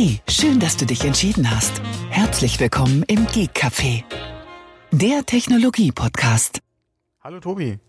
[0.00, 1.82] Hey, schön, dass du dich entschieden hast.
[2.08, 4.04] Herzlich willkommen im Geek Café,
[4.92, 6.60] der Technologie-Podcast.
[7.20, 7.80] Hallo Tobi.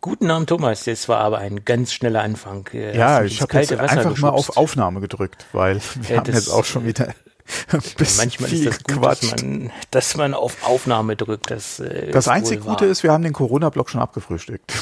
[0.00, 0.86] Guten Abend, Thomas.
[0.86, 2.66] Das war aber ein ganz schneller Anfang.
[2.72, 4.22] Äh, ja, ich habe jetzt einfach geschubst.
[4.22, 7.14] mal auf Aufnahme gedrückt, weil wir ja, haben jetzt auch schon wieder
[8.16, 11.52] Manchmal ist das gut, dass man, dass man, auf Aufnahme drückt.
[11.52, 14.72] Das, äh, das einzig Gute ist, wir haben den Corona-Block schon abgefrühstückt.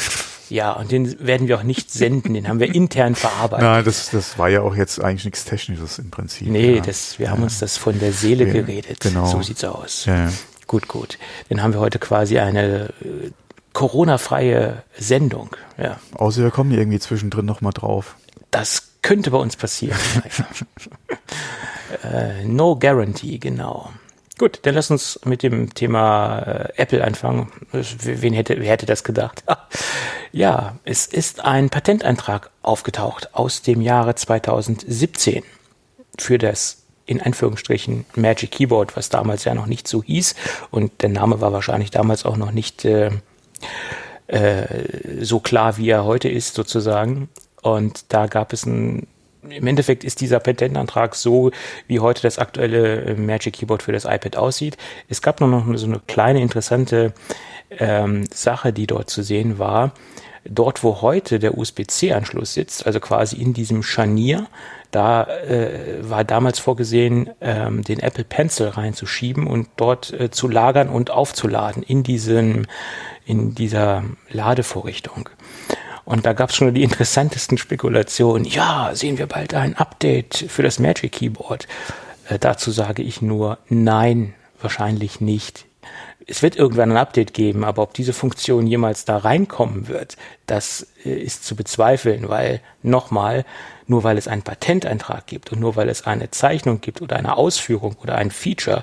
[0.50, 3.66] Ja, und den werden wir auch nicht senden, den haben wir intern verarbeitet.
[3.66, 6.48] Nein, das, das war ja auch jetzt eigentlich nichts Technisches im Prinzip.
[6.48, 6.82] Nee, ja.
[6.82, 7.32] das, wir ja.
[7.32, 9.00] haben uns das von der Seele ja, geredet.
[9.00, 9.26] Genau.
[9.26, 10.04] So sieht's aus.
[10.06, 10.30] Ja,
[10.68, 11.18] Gut, gut.
[11.48, 13.30] Dann haben wir heute quasi eine äh,
[13.72, 15.56] Corona-freie Sendung.
[15.78, 15.98] Ja.
[16.14, 18.16] Außer wir kommen irgendwie zwischendrin nochmal drauf.
[18.50, 19.98] Das könnte bei uns passieren.
[22.04, 23.90] äh, no Guarantee, genau.
[24.38, 27.50] Gut, dann lass uns mit dem Thema äh, Apple anfangen.
[27.72, 29.42] Wen hätte, wer hätte das gedacht?
[30.32, 35.42] ja, es ist ein Patenteintrag aufgetaucht aus dem Jahre 2017
[36.16, 40.34] für das in Anführungsstrichen Magic Keyboard, was damals ja noch nicht so hieß
[40.70, 43.10] und der Name war wahrscheinlich damals auch noch nicht äh,
[44.28, 44.84] äh,
[45.20, 47.28] so klar, wie er heute ist sozusagen.
[47.62, 49.06] Und da gab es ein
[49.42, 51.50] im Endeffekt ist dieser Patentantrag so,
[51.86, 54.76] wie heute das aktuelle äh, Magic Keyboard für das iPad aussieht.
[55.08, 57.12] Es gab noch, noch so eine kleine interessante
[57.70, 59.92] ähm, Sache, die dort zu sehen war.
[60.44, 64.46] Dort, wo heute der USB-C-Anschluss sitzt, also quasi in diesem Scharnier,
[64.90, 70.88] da äh, war damals vorgesehen, ähm, den Apple Pencil reinzuschieben und dort äh, zu lagern
[70.88, 72.66] und aufzuladen in diesem,
[73.26, 75.28] in dieser Ladevorrichtung.
[76.08, 78.46] Und da gab es schon die interessantesten Spekulationen.
[78.46, 81.68] Ja, sehen wir bald ein Update für das Magic Keyboard.
[82.30, 85.66] Äh, dazu sage ich nur nein, wahrscheinlich nicht.
[86.26, 90.86] Es wird irgendwann ein Update geben, aber ob diese Funktion jemals da reinkommen wird, das
[91.04, 93.44] äh, ist zu bezweifeln, weil nochmal,
[93.86, 97.36] nur weil es einen Patenteintrag gibt und nur weil es eine Zeichnung gibt oder eine
[97.36, 98.82] Ausführung oder ein Feature,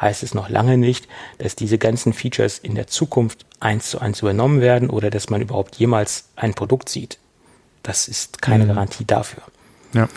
[0.00, 4.20] heißt es noch lange nicht, dass diese ganzen Features in der Zukunft eins zu eins
[4.20, 7.18] übernommen werden oder dass man überhaupt jemals ein Produkt sieht.
[7.82, 8.68] Das ist keine mhm.
[8.68, 9.42] Garantie dafür.
[9.92, 10.08] Ja.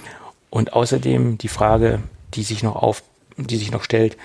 [0.49, 1.99] Und außerdem die Frage,
[2.33, 3.03] die sich noch auf,
[3.37, 4.17] die sich noch stellt,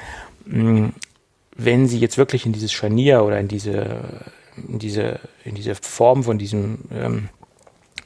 [0.45, 4.25] wenn Sie jetzt wirklich in dieses Scharnier oder in diese,
[4.69, 7.29] in diese, in diese Form von diesem, ähm,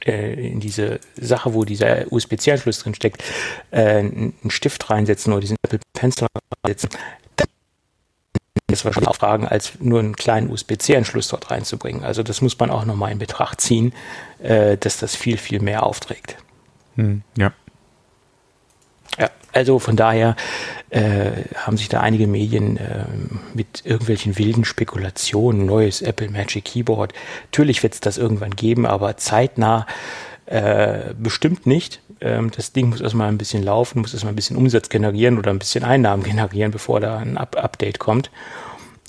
[0.05, 3.23] äh, in diese Sache, wo dieser USB-C-Anschluss drin steckt,
[3.71, 6.27] äh, einen Stift reinsetzen oder diesen Apple Pencil
[6.63, 6.89] reinsetzen,
[8.73, 12.03] das wahrscheinlich auch fragen, als nur einen kleinen USB-C-Anschluss dort reinzubringen.
[12.03, 13.93] Also das muss man auch nochmal in Betracht ziehen,
[14.41, 16.37] äh, dass das viel, viel mehr aufträgt.
[16.95, 17.51] Hm, ja.
[19.19, 20.35] Ja, also von daher
[20.89, 23.05] äh, haben sich da einige Medien äh,
[23.53, 27.13] mit irgendwelchen wilden Spekulationen, neues Apple Magic Keyboard.
[27.51, 29.85] Natürlich wird es das irgendwann geben, aber zeitnah
[30.53, 31.99] äh, bestimmt nicht.
[32.21, 35.49] Ähm, das Ding muss erstmal ein bisschen laufen, muss erstmal ein bisschen Umsatz generieren oder
[35.49, 38.29] ein bisschen Einnahmen generieren, bevor da ein Up Update kommt.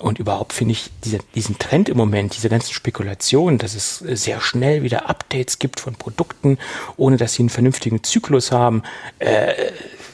[0.00, 4.41] Und überhaupt finde ich diese, diesen Trend im Moment, diese ganzen Spekulationen, dass es sehr
[4.41, 6.59] schnell wieder Updates gibt von Produkten,
[6.97, 8.82] ohne dass sie einen vernünftigen Zyklus haben,
[9.19, 9.53] äh,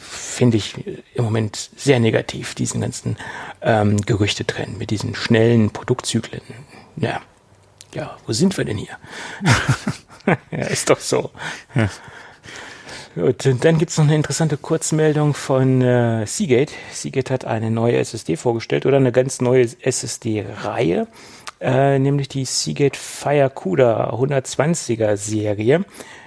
[0.00, 0.74] finde ich
[1.14, 3.16] im Moment sehr negativ, diesen ganzen
[3.62, 6.42] ähm, Gerüchtetrend mit diesen schnellen Produktzyklen.
[6.96, 7.20] Ja,
[7.94, 8.98] ja, wo sind wir denn hier?
[10.50, 11.30] ja, ist doch so.
[11.74, 11.88] Ja.
[13.16, 16.72] Gut, und dann gibt's noch eine interessante Kurzmeldung von äh, Seagate.
[16.92, 21.08] Seagate hat eine neue SSD vorgestellt oder eine ganz neue SSD-Reihe,
[21.60, 25.84] äh, nämlich die Seagate FireCuda 120er Serie.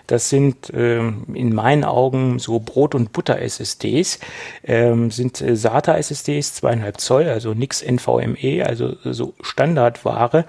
[0.07, 4.19] Das sind ähm, in meinen Augen so Brot- und Butter-SSDs,
[4.65, 10.45] ähm, sind äh, SATA-SSDs, zweieinhalb Zoll, also nix NVMe, also so Standardware,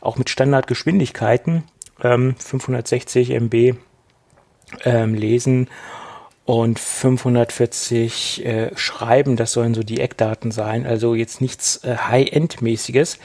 [0.00, 1.64] auch mit Standardgeschwindigkeiten,
[2.02, 3.74] ähm, 560 MB
[4.84, 5.68] ähm, lesen
[6.44, 9.36] und 540 äh, schreiben.
[9.36, 10.86] Das sollen so die Eckdaten sein.
[10.86, 13.18] Also jetzt nichts äh, High-End-mäßiges.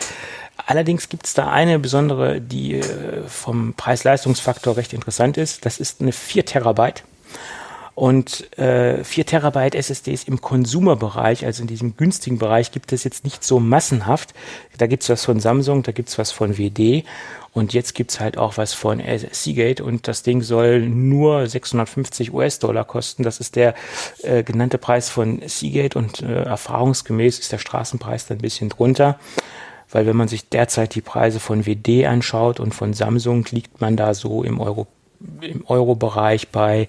[0.65, 5.65] Allerdings gibt es da eine besondere, die äh, vom Preis-Leistungsfaktor recht interessant ist.
[5.65, 7.03] Das ist eine 4 Terabyte.
[7.99, 13.25] Und äh, 4 Terabyte SSDs im Konsumerbereich, also in diesem günstigen Bereich, gibt es jetzt
[13.25, 14.33] nicht so massenhaft.
[14.77, 17.03] Da gibt es was von Samsung, da gibt es was von WD
[17.51, 19.03] und jetzt gibt es halt auch was von
[19.33, 23.23] Seagate und das Ding soll nur 650 US-Dollar kosten.
[23.23, 23.75] Das ist der
[24.23, 29.19] äh, genannte Preis von Seagate und äh, erfahrungsgemäß ist der Straßenpreis dann ein bisschen drunter.
[29.91, 33.97] Weil wenn man sich derzeit die Preise von WD anschaut und von Samsung, liegt man
[33.97, 34.87] da so im Euro
[35.41, 36.87] im Euro-Bereich bei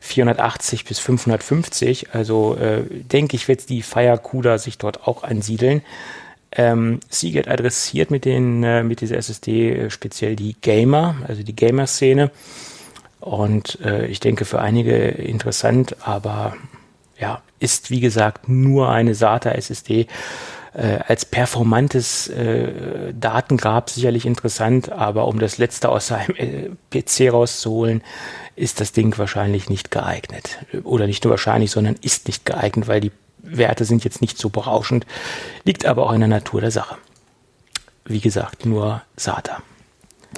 [0.00, 2.14] 480 bis 550.
[2.14, 5.82] Also äh, denke ich, wird die Firecuda sich dort auch ansiedeln.
[6.52, 11.54] Ähm, Seagate adressiert mit, den, äh, mit dieser SSD äh, speziell die Gamer, also die
[11.54, 12.30] Gamer-Szene.
[13.20, 16.56] Und äh, ich denke für einige interessant, aber
[17.18, 20.06] ja, ist wie gesagt nur eine SATA SSD.
[20.72, 27.32] Äh, als performantes äh, Datengrab sicherlich interessant, aber um das letzte aus seinem äh, PC
[27.32, 28.02] rauszuholen,
[28.54, 30.58] ist das Ding wahrscheinlich nicht geeignet.
[30.84, 34.48] Oder nicht nur wahrscheinlich, sondern ist nicht geeignet, weil die Werte sind jetzt nicht so
[34.48, 35.06] berauschend,
[35.64, 36.96] liegt aber auch in der Natur der Sache.
[38.04, 39.62] Wie gesagt, nur SATA.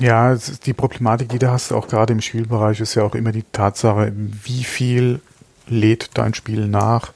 [0.01, 0.35] Ja,
[0.65, 4.13] die Problematik, die du hast, auch gerade im Spielbereich, ist ja auch immer die Tatsache,
[4.15, 5.21] wie viel
[5.69, 7.13] lädt dein Spiel nach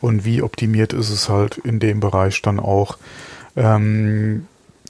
[0.00, 2.98] und wie optimiert ist es halt in dem Bereich dann auch.
[3.56, 4.46] Ähm,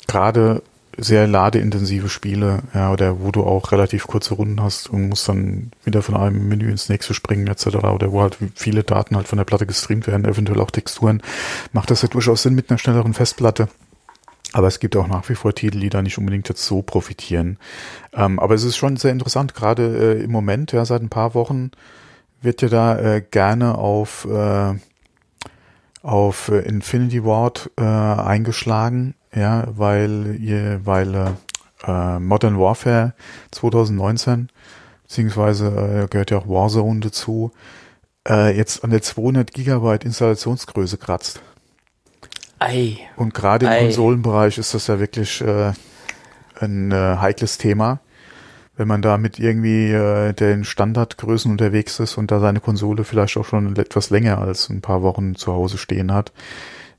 [0.07, 0.63] gerade
[0.97, 5.71] sehr ladeintensive Spiele, ja, oder wo du auch relativ kurze Runden hast und musst dann
[5.85, 9.39] wieder von einem Menü ins nächste springen, etc., oder wo halt viele Daten halt von
[9.39, 11.23] der Platte gestreamt werden, eventuell auch Texturen,
[11.73, 13.69] macht das ja durchaus Sinn mit einer schnelleren Festplatte.
[14.53, 17.57] Aber es gibt auch nach wie vor Titel, die da nicht unbedingt jetzt so profitieren.
[18.13, 21.35] Ähm, aber es ist schon sehr interessant, gerade äh, im Moment, ja, seit ein paar
[21.35, 21.71] Wochen
[22.43, 24.75] wird ja da äh, gerne auf, äh,
[26.03, 31.31] auf äh, Infinity Ward äh, eingeschlagen, ja, weil ihr, weil äh,
[31.87, 33.15] äh Modern Warfare
[33.51, 34.49] 2019,
[35.03, 37.53] beziehungsweise äh, gehört ja auch Warzone dazu,
[38.29, 41.41] äh, jetzt an der 200 Gigabyte Installationsgröße kratzt.
[42.59, 42.99] Ei.
[43.17, 43.83] Und gerade im Ei.
[43.85, 45.73] Konsolenbereich ist das ja wirklich äh,
[46.61, 48.01] ein äh, heikles Thema.
[48.81, 53.37] Wenn man da mit irgendwie äh, den Standardgrößen unterwegs ist und da seine Konsole vielleicht
[53.37, 56.33] auch schon etwas länger als ein paar Wochen zu Hause stehen hat,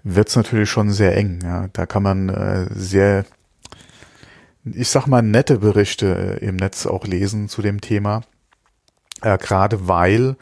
[0.04, 1.39] wird's natürlich schon sehr eng.
[1.42, 1.69] Ja.
[1.74, 3.25] Da kann man äh, sehr,
[4.63, 8.22] ich sag mal, nette Berichte äh, im Netz auch lesen zu dem Thema.
[9.24, 10.36] Äh, Gerade weil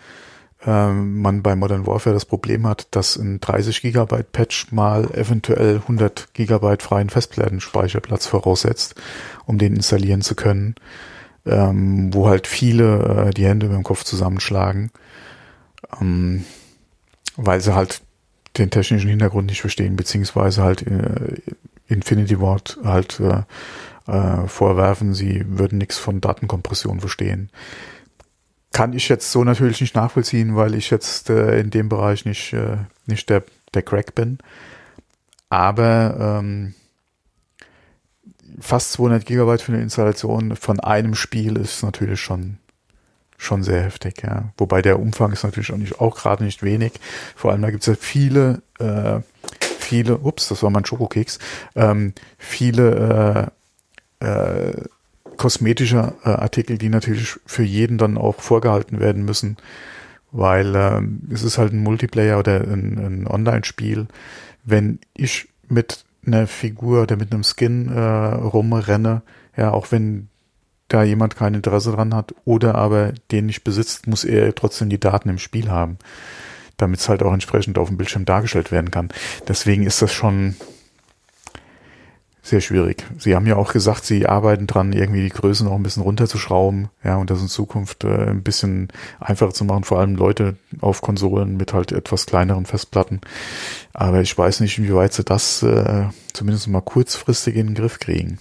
[0.65, 5.77] ähm, man bei Modern Warfare das Problem hat, dass ein 30 Gigabyte Patch mal eventuell
[5.77, 8.95] 100 Gigabyte freien Festplattenspeicherplatz voraussetzt,
[9.45, 10.75] um den installieren zu können,
[11.45, 14.91] ähm, wo halt viele äh, die Hände über dem Kopf zusammenschlagen,
[15.99, 16.45] ähm,
[17.35, 18.01] weil sie halt
[18.57, 21.37] den technischen Hintergrund nicht verstehen, beziehungsweise halt äh,
[21.87, 23.43] Infinity Ward halt äh,
[24.11, 27.49] äh, vorwerfen, sie würden nichts von Datenkompression verstehen
[28.71, 32.53] kann ich jetzt so natürlich nicht nachvollziehen, weil ich jetzt äh, in dem Bereich nicht,
[32.53, 32.77] äh,
[33.07, 33.43] nicht der,
[33.73, 34.37] der Crack bin.
[35.49, 36.75] Aber ähm,
[38.59, 42.57] fast 200 Gigabyte für eine Installation von einem Spiel ist natürlich schon
[43.39, 44.51] schon sehr heftig, ja.
[44.57, 46.93] Wobei der Umfang ist natürlich auch, auch gerade nicht wenig.
[47.35, 49.21] Vor allem da gibt es ja viele, äh,
[49.61, 51.39] viele, ups, das war mein Schokokeks,
[51.75, 53.49] ähm, viele
[54.19, 54.83] äh, äh,
[55.37, 59.55] kosmetischer äh, Artikel, die natürlich für jeden dann auch vorgehalten werden müssen,
[60.31, 64.07] weil ähm, es ist halt ein Multiplayer oder ein, ein Online-Spiel.
[64.65, 66.03] Wenn ich mit
[66.33, 69.21] einer Figur oder mit einem Skin äh, rumrenne,
[69.55, 70.29] ja, auch wenn
[70.87, 74.99] da jemand kein Interesse dran hat oder aber den nicht besitzt, muss er trotzdem die
[74.99, 75.97] Daten im Spiel haben,
[76.77, 79.09] damit es halt auch entsprechend auf dem Bildschirm dargestellt werden kann.
[79.47, 80.55] Deswegen ist das schon
[82.49, 83.05] sehr schwierig.
[83.17, 86.89] Sie haben ja auch gesagt, Sie arbeiten dran, irgendwie die Größe noch ein bisschen runterzuschrauben,
[87.03, 91.01] ja, und das in Zukunft äh, ein bisschen einfacher zu machen, vor allem Leute auf
[91.01, 93.21] Konsolen mit halt etwas kleineren Festplatten.
[93.93, 98.39] Aber ich weiß nicht, inwieweit Sie das äh, zumindest mal kurzfristig in den Griff kriegen.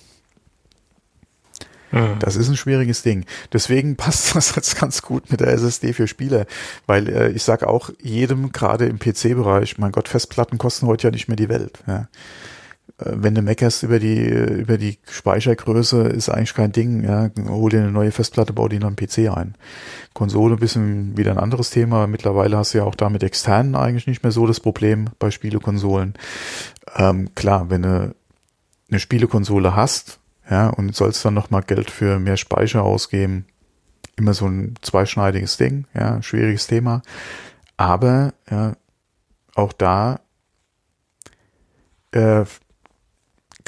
[1.90, 2.18] Mhm.
[2.18, 3.24] Das ist ein schwieriges Ding.
[3.52, 6.46] Deswegen passt das jetzt ganz gut mit der SSD für Spieler,
[6.86, 11.10] weil äh, ich sage auch jedem, gerade im PC-Bereich, mein Gott, Festplatten kosten heute ja
[11.10, 11.78] nicht mehr die Welt.
[11.86, 12.08] Ja.
[12.98, 17.30] Äh, wenn du meckerst über die, über die Speichergröße, ist eigentlich kein Ding, ja.
[17.48, 19.54] Hol dir eine neue Festplatte, bau die noch einen PC ein.
[20.14, 22.06] Konsole ein bisschen wieder ein anderes Thema.
[22.06, 25.30] Mittlerweile hast du ja auch da mit externen eigentlich nicht mehr so das Problem bei
[25.30, 26.14] Spielekonsolen.
[26.96, 28.14] Ähm, klar, wenn du
[28.90, 30.18] eine Spielekonsole hast,
[30.50, 33.44] ja, und sollst dann nochmal Geld für mehr Speicher ausgeben,
[34.16, 37.02] immer so ein zweischneidiges Ding, ja, schwieriges Thema.
[37.76, 38.72] Aber, ja,
[39.54, 40.20] auch da,
[42.12, 42.44] äh,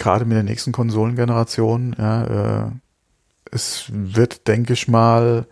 [0.00, 2.71] gerade mit der nächsten Konsolengeneration, ja, äh,
[3.52, 5.47] es wird, denke ich mal,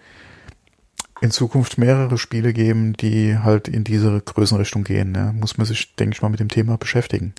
[1.21, 5.14] in Zukunft mehrere Spiele geben, die halt in diese Größenrichtung gehen.
[5.14, 5.33] Ja.
[5.33, 7.35] Muss man sich, denke ich mal, mit dem Thema beschäftigen.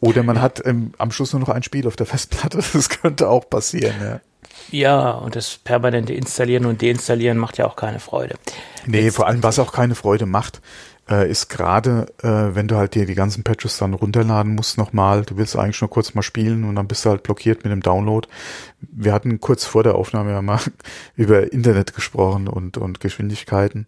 [0.00, 2.58] Oder man hat ähm, am Schluss nur noch ein Spiel auf der Festplatte.
[2.72, 3.94] Das könnte auch passieren.
[4.00, 4.20] Ja.
[4.70, 8.36] Ja, und das permanente Installieren und Deinstallieren macht ja auch keine Freude.
[8.86, 10.60] Nee, Jetzt, vor allem, was auch keine Freude macht,
[11.10, 15.22] äh, ist gerade, äh, wenn du halt dir die ganzen Patches dann runterladen musst nochmal,
[15.22, 17.82] du willst eigentlich nur kurz mal spielen und dann bist du halt blockiert mit dem
[17.82, 18.28] Download.
[18.80, 20.60] Wir hatten kurz vor der Aufnahme ja mal
[21.16, 23.86] über Internet gesprochen und, und Geschwindigkeiten.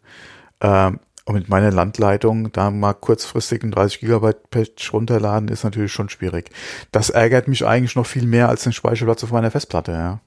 [0.61, 5.93] Ähm, und mit meiner Landleitung da mal kurzfristig ein 30 Gigabyte Patch runterladen, ist natürlich
[5.93, 6.51] schon schwierig.
[6.91, 10.21] Das ärgert mich eigentlich noch viel mehr als den Speicherplatz auf meiner Festplatte, ja.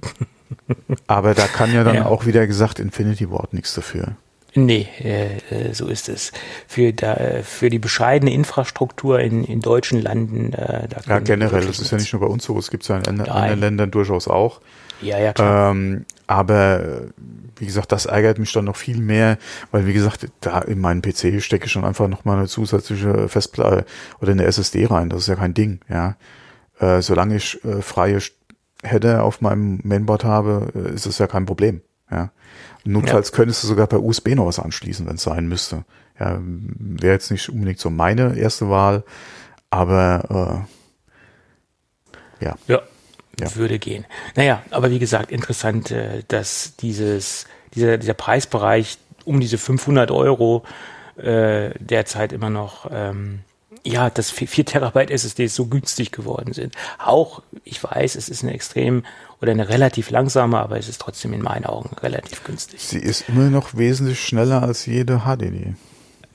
[1.08, 2.06] Aber da kann ja dann ja.
[2.06, 4.16] auch wieder gesagt Infinity Ward nichts dafür.
[4.54, 6.32] Nee, äh, so ist es.
[6.68, 10.52] Für, da, für die bescheidene Infrastruktur in, in deutschen Landen.
[10.52, 12.88] Äh, da ja, generell, das ist ja nicht nur bei uns so, es gibt es
[12.88, 14.60] ja in anderen Ländern durchaus auch.
[15.00, 15.72] Ja, ja, klar.
[15.72, 17.08] Ähm, aber
[17.56, 19.38] wie gesagt, das ärgert mich dann noch viel mehr,
[19.70, 23.84] weil wie gesagt, da in meinen PC stecke ich schon einfach nochmal eine zusätzliche Festplatte
[24.20, 25.08] oder eine SSD rein.
[25.08, 26.16] Das ist ja kein Ding, ja.
[26.78, 28.18] Äh, solange ich äh, freie
[28.82, 32.30] Header auf meinem Mainboard habe, äh, ist es ja kein Problem, ja.
[32.84, 33.36] Notfalls ja.
[33.36, 35.84] könntest du sogar per USB noch was anschließen, wenn es sein müsste.
[36.18, 39.04] Ja, wäre jetzt nicht unbedingt so meine erste Wahl,
[39.70, 40.66] aber
[42.40, 42.56] äh, ja.
[42.68, 42.82] Ja,
[43.40, 43.56] ja.
[43.56, 44.04] würde gehen.
[44.36, 50.64] Naja, aber wie gesagt, interessant, äh, dass dieses, dieser, dieser Preisbereich um diese 500 Euro
[51.16, 53.40] äh, derzeit immer noch, ähm,
[53.84, 56.74] ja, dass 4 Terabyte SSDs so günstig geworden sind.
[56.98, 59.04] Auch, ich weiß, es ist eine extrem
[59.44, 62.80] oder eine relativ langsame, aber es ist trotzdem in meinen Augen relativ günstig.
[62.80, 65.74] Sie ist immer noch wesentlich schneller als jede HDD.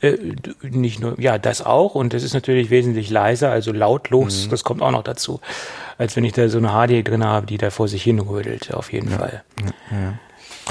[0.01, 0.17] Äh,
[0.61, 1.95] nicht nur, ja, das auch.
[1.95, 4.45] Und es ist natürlich wesentlich leiser, also lautlos.
[4.45, 4.51] Mhm.
[4.51, 5.41] Das kommt auch noch dazu.
[5.97, 8.75] Als wenn ich da so eine HD drin habe, die da vor sich hin rödelt,
[8.75, 9.17] auf jeden ja.
[9.17, 9.43] Fall.
[9.89, 10.13] Ja.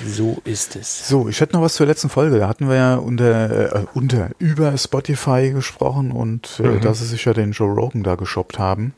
[0.06, 1.08] So ist es.
[1.08, 2.38] So, ich hätte noch was zur letzten Folge.
[2.38, 6.80] Da hatten wir ja unter, äh, unter über Spotify gesprochen und äh, mhm.
[6.82, 8.94] dass sie sich ja den Joe Rogan da geshoppt haben.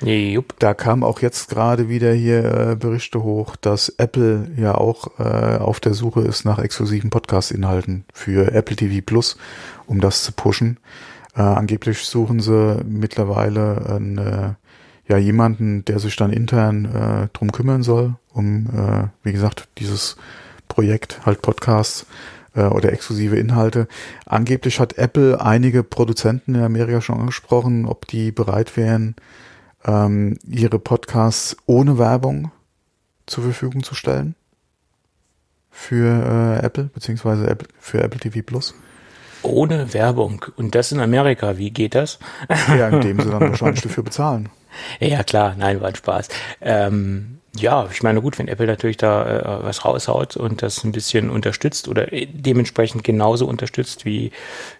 [0.00, 0.58] Jupp.
[0.58, 5.56] Da kam auch jetzt gerade wieder hier äh, Berichte hoch, dass Apple ja auch äh,
[5.56, 9.36] auf der Suche ist nach exklusiven Podcast-Inhalten für Apple TV Plus,
[9.86, 10.78] um das zu pushen.
[11.34, 14.54] Äh, angeblich suchen sie mittlerweile einen, äh,
[15.08, 20.16] ja jemanden, der sich dann intern äh, drum kümmern soll, um äh, wie gesagt dieses
[20.68, 22.06] Projekt halt Podcasts
[22.54, 23.88] äh, oder exklusive Inhalte.
[24.26, 29.14] Angeblich hat Apple einige Produzenten in Amerika schon angesprochen, ob die bereit wären
[29.86, 32.50] ähm, ihre Podcasts ohne Werbung
[33.26, 34.34] zur Verfügung zu stellen
[35.70, 38.74] für äh, Apple beziehungsweise Apple, für Apple TV Plus.
[39.42, 40.44] Ohne Werbung.
[40.56, 41.58] Und das in Amerika.
[41.58, 42.18] Wie geht das?
[42.76, 44.48] Ja, indem sie dann wahrscheinlich dafür bezahlen.
[45.00, 45.54] Ja, klar.
[45.56, 46.28] Nein, war ein Spaß.
[46.60, 50.92] Ähm, ja, ich meine, gut, wenn Apple natürlich da äh, was raushaut und das ein
[50.92, 54.32] bisschen unterstützt oder äh, dementsprechend genauso unterstützt wie,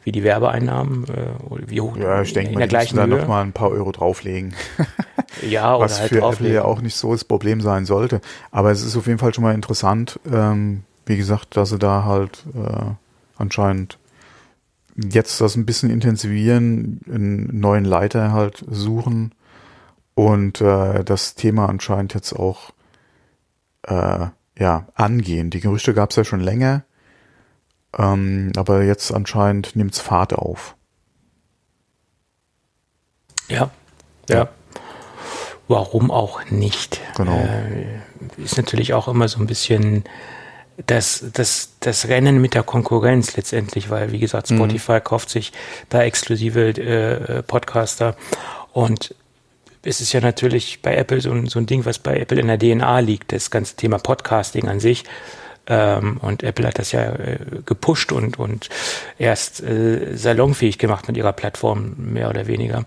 [0.04, 3.26] wie die Werbeeinnahmen, äh, wie hoch ja, ich denke in mal, der gleichen da noch
[3.26, 4.54] mal ein paar Euro drauflegen.
[5.49, 6.47] ja, was halt für drauflegen.
[6.47, 8.21] Apple ja auch nicht so das Problem sein sollte.
[8.50, 12.04] Aber es ist auf jeden Fall schon mal interessant, ähm, wie gesagt, dass sie da
[12.04, 12.90] halt äh,
[13.37, 13.99] anscheinend
[14.97, 19.33] jetzt das ein bisschen intensivieren, einen neuen Leiter halt suchen
[20.16, 22.70] und äh, das Thema anscheinend jetzt auch
[23.82, 24.26] äh,
[24.58, 25.50] ja angehen.
[25.50, 26.85] Die Gerüchte gab es ja schon länger,
[27.96, 30.75] ähm, aber jetzt anscheinend nimmt es Fahrt auf.
[33.49, 33.70] Ja,
[34.28, 34.49] ja.
[35.68, 37.00] Warum auch nicht?
[37.16, 37.37] Genau.
[37.37, 38.00] Äh,
[38.42, 40.04] ist natürlich auch immer so ein bisschen
[40.87, 44.56] das, das, das Rennen mit der Konkurrenz letztendlich, weil wie gesagt, mhm.
[44.56, 45.04] Spotify mhm.
[45.04, 45.52] kauft sich
[45.90, 48.16] da exklusive äh, Podcaster
[48.73, 49.14] und
[49.87, 52.49] es ist ja natürlich bei Apple so ein, so ein Ding, was bei Apple in
[52.49, 55.05] der DNA liegt, das ganze Thema Podcasting an sich.
[55.69, 58.69] Ähm, und Apple hat das ja äh, gepusht und, und
[59.19, 62.85] erst äh, salonfähig gemacht mit ihrer Plattform, mehr oder weniger.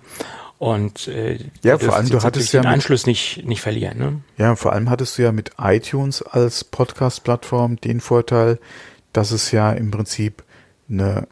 [0.58, 3.98] Und äh, ja, vor allem du hattest ja den Anschluss nicht nicht verlieren.
[3.98, 4.22] Ne?
[4.38, 8.60] Ja, vor allem hattest du ja mit iTunes als Podcast-Plattform den Vorteil,
[9.14, 10.44] dass es ja im Prinzip
[10.90, 11.28] eine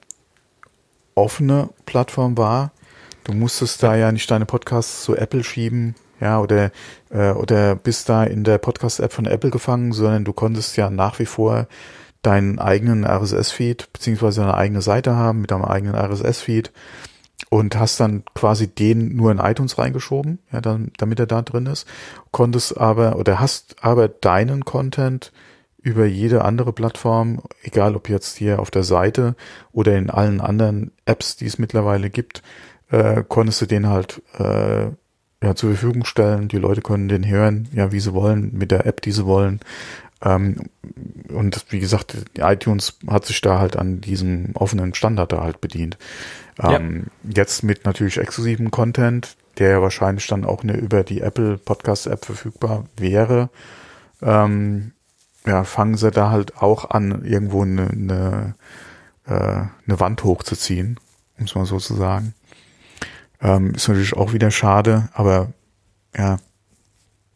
[1.13, 2.71] offene Plattform war,
[3.27, 6.71] Du musstest da ja nicht deine Podcasts zu Apple schieben, ja, oder,
[7.09, 11.19] äh, oder bist da in der Podcast-App von Apple gefangen, sondern du konntest ja nach
[11.19, 11.67] wie vor
[12.21, 16.71] deinen eigenen RSS-Feed beziehungsweise eine eigene Seite haben mit deinem eigenen RSS-Feed
[17.49, 21.65] und hast dann quasi den nur in iTunes reingeschoben, ja, dann, damit er da drin
[21.65, 21.85] ist,
[22.31, 25.33] konntest aber oder hast aber deinen Content
[25.81, 29.35] über jede andere Plattform, egal ob jetzt hier auf der Seite
[29.73, 32.41] oder in allen anderen Apps, die es mittlerweile gibt,
[32.89, 34.87] äh, konntest du den halt äh,
[35.43, 36.47] ja, zur Verfügung stellen.
[36.47, 39.59] Die Leute können den hören, ja, wie sie wollen, mit der App, die sie wollen.
[40.23, 40.69] Ähm,
[41.29, 45.97] und wie gesagt, iTunes hat sich da halt an diesem offenen Standard da halt bedient.
[46.59, 47.43] Ähm, ja.
[47.43, 52.07] Jetzt mit natürlich exklusivem Content, der ja wahrscheinlich dann auch eine, über die Apple Podcast
[52.07, 53.49] App verfügbar wäre.
[54.21, 54.93] Ähm,
[55.45, 58.55] ja, fangen sie da halt auch an, irgendwo eine, eine,
[59.25, 59.33] äh,
[59.87, 60.99] eine Wand hochzuziehen,
[61.37, 62.33] um es mal so zu sagen.
[63.41, 65.53] Ähm, ist natürlich auch wieder schade, aber
[66.15, 66.37] ja,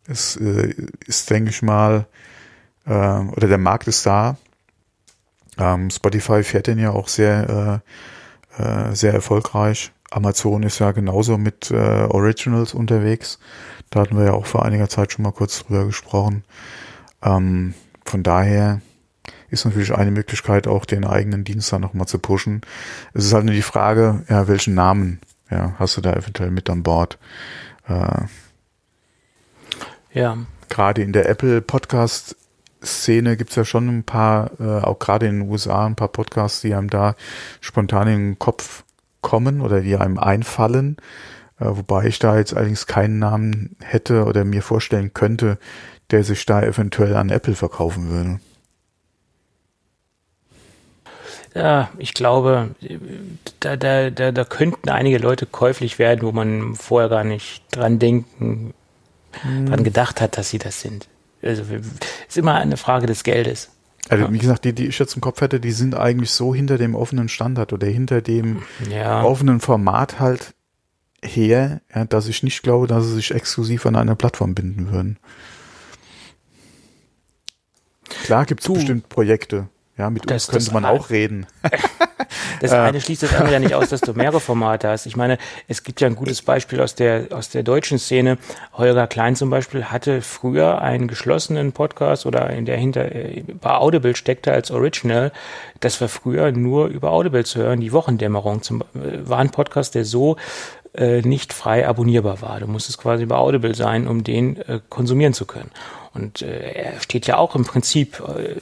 [0.08, 0.74] es äh,
[1.06, 2.06] ist, denke ich mal,
[2.86, 4.38] äh, oder der Markt ist da.
[5.58, 7.82] Ähm, Spotify fährt den ja auch sehr,
[8.58, 9.92] äh, äh, sehr erfolgreich.
[10.10, 13.40] Amazon ist ja genauso mit äh, Originals unterwegs.
[13.90, 16.44] Da hatten wir ja auch vor einiger Zeit schon mal kurz drüber gesprochen.
[17.22, 17.74] Ähm,
[18.06, 18.82] von daher
[19.50, 22.62] ist natürlich eine Möglichkeit, auch den eigenen Dienst dann nochmal zu pushen.
[23.14, 25.20] Es ist halt nur die Frage, ja, welchen Namen
[25.52, 27.20] ja, hast du da eventuell mit an Bord?
[27.88, 28.24] Äh,
[30.14, 30.38] ja.
[30.70, 32.36] Gerade in der Apple Podcast
[32.84, 36.62] Szene gibt's ja schon ein paar, äh, auch gerade in den USA, ein paar Podcasts,
[36.62, 37.16] die einem da
[37.60, 38.84] spontan in den Kopf
[39.22, 40.98] kommen oder die einem einfallen.
[41.60, 45.58] Äh, wobei ich da jetzt allerdings keinen Namen hätte oder mir vorstellen könnte,
[46.10, 48.40] der sich da eventuell an Apple verkaufen würde.
[51.54, 52.76] Ja, ich glaube,
[53.60, 58.00] da, da, da, da könnten einige Leute käuflich werden, wo man vorher gar nicht dran
[58.00, 58.74] denken,
[59.42, 59.66] hm.
[59.66, 61.08] dran gedacht hat, dass sie das sind.
[61.44, 61.64] Also
[62.28, 63.70] ist immer eine Frage des Geldes.
[64.10, 66.78] Also wie gesagt, die, die ich jetzt im Kopf hätte, die sind eigentlich so hinter
[66.78, 69.24] dem offenen Standard oder hinter dem ja.
[69.24, 70.54] offenen Format halt
[71.24, 75.20] her, ja, dass ich nicht glaube, dass sie sich exklusiv an einer Plattform binden würden.
[78.24, 79.70] Klar gibt es bestimmt Projekte.
[80.02, 81.46] Ja, mit das, uns könnte man auch reden.
[82.62, 85.06] Das eine schließt das andere ja nicht aus, dass du mehrere Formate hast.
[85.06, 88.38] Ich meine, es gibt ja ein gutes Beispiel aus der, aus der deutschen Szene.
[88.74, 93.76] Holger Klein zum Beispiel hatte früher einen geschlossenen Podcast oder in der hinter, äh, bei
[93.76, 95.32] Audible steckte als Original.
[95.82, 97.82] Das war früher nur über Audible zu hören.
[97.82, 100.38] Die Wochendämmerung zum, äh, war ein Podcast, der so
[100.94, 102.60] äh, nicht frei abonnierbar war.
[102.60, 105.72] Du musstest quasi bei Audible sein, um den äh, konsumieren zu können.
[106.14, 108.60] Und äh, er steht ja auch im Prinzip äh,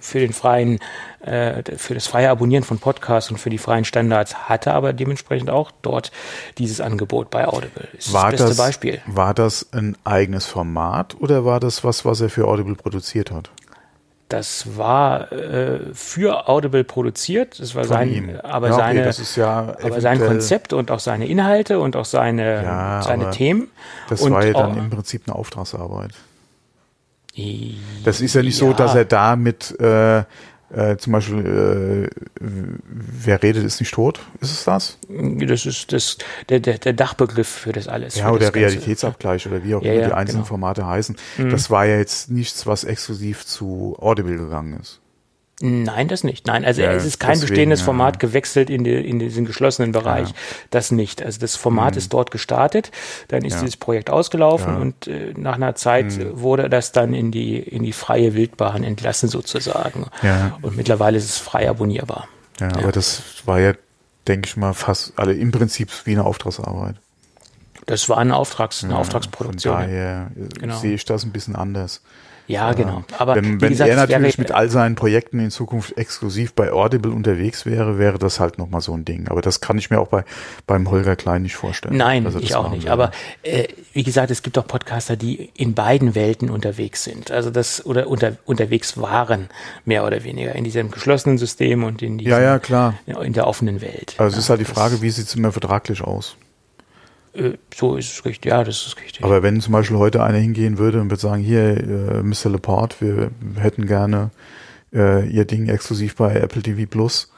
[0.00, 0.78] für den freien,
[1.20, 5.50] äh, für das freie Abonnieren von Podcasts und für die freien Standards, hatte aber dementsprechend
[5.50, 6.12] auch dort
[6.58, 7.88] dieses Angebot bei Audible.
[7.94, 9.02] Das war das beste das, Beispiel.
[9.06, 13.50] War das ein eigenes Format oder war das was, was er für Audible produziert hat?
[14.28, 17.60] Das war äh, für Audible produziert.
[17.60, 18.40] Das war Von sein, ihm.
[18.42, 22.62] aber ja, seine, okay, ja aber sein Konzept und auch seine Inhalte und auch seine,
[22.62, 23.70] ja, seine Themen.
[24.08, 26.12] Das und war ja dann im Prinzip eine Auftragsarbeit.
[28.04, 30.24] Das ist ja nicht so, dass er da mit äh,
[30.72, 32.08] äh, zum Beispiel, äh,
[32.40, 34.20] wer redet, ist nicht tot.
[34.40, 34.98] Ist es das?
[35.08, 36.16] Das ist das,
[36.48, 38.16] der, der, der Dachbegriff für das alles.
[38.16, 40.48] Ja, oder Realitätsabgleich oder wie auch ja, immer die einzelnen genau.
[40.48, 41.16] Formate heißen.
[41.36, 41.50] Mhm.
[41.50, 45.01] Das war ja jetzt nichts, was exklusiv zu Audible gegangen ist.
[45.64, 46.48] Nein, das nicht.
[46.48, 48.18] Nein, also ja, es ist kein deswegen, bestehendes Format ja.
[48.18, 50.28] gewechselt in, die, in diesen geschlossenen Bereich.
[50.28, 50.34] Ja.
[50.70, 51.22] Das nicht.
[51.22, 51.98] Also das Format mhm.
[51.98, 52.90] ist dort gestartet,
[53.28, 56.40] dann ist dieses Projekt ausgelaufen und äh, nach einer Zeit mhm.
[56.40, 60.06] wurde das dann in die, in die freie Wildbahn entlassen sozusagen.
[60.62, 62.26] Und mittlerweile ist es frei abonnierbar.
[62.60, 63.74] Ja, aber das war ja,
[64.26, 66.96] denke ich mal, fast alle im Prinzip wie eine Auftragsarbeit.
[67.86, 69.74] Das war eine, Auftrags, eine Auftragsproduktion.
[69.76, 70.76] Von daher genau.
[70.76, 72.02] sehe ich das ein bisschen anders.
[72.52, 73.02] Ja, genau.
[73.16, 77.10] Aber wenn, wenn gesagt, er natürlich mit all seinen Projekten in Zukunft exklusiv bei Audible
[77.10, 79.28] unterwegs wäre, wäre das halt nochmal so ein Ding.
[79.28, 80.24] Aber das kann ich mir auch bei
[80.66, 81.96] beim Holger Klein nicht vorstellen.
[81.96, 82.82] Nein, ich auch nicht.
[82.82, 82.92] Würde.
[82.92, 83.10] Aber
[83.42, 87.30] äh, wie gesagt, es gibt auch Podcaster, die in beiden Welten unterwegs sind.
[87.30, 89.48] Also das oder unter, unterwegs waren
[89.86, 92.94] mehr oder weniger in diesem geschlossenen System und in diesem, ja, ja, klar.
[93.06, 94.14] in der offenen Welt.
[94.18, 96.36] Also es ist halt die Frage, wie sieht es immer vertraglich aus?
[97.34, 99.24] Äh, so ist es richtig, ja, das ist richtig.
[99.24, 102.50] Aber wenn zum Beispiel heute einer hingehen würde und würde sagen, hier, äh, Mr.
[102.50, 104.30] Lepard, wir hätten gerne
[104.92, 107.32] äh, Ihr Ding exklusiv bei Apple TV Plus,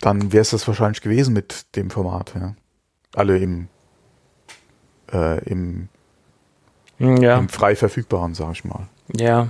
[0.00, 2.54] dann wäre es das wahrscheinlich gewesen mit dem Format, ja.
[3.14, 3.68] Alle im,
[5.10, 5.88] äh, im,
[6.98, 7.38] hm, ja.
[7.38, 8.88] im frei verfügbaren, sag ich mal.
[9.16, 9.48] Ja.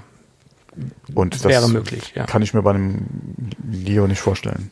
[1.14, 2.26] Und das wäre möglich, ja.
[2.26, 3.06] kann ich mir bei einem
[3.66, 4.70] Leo nicht vorstellen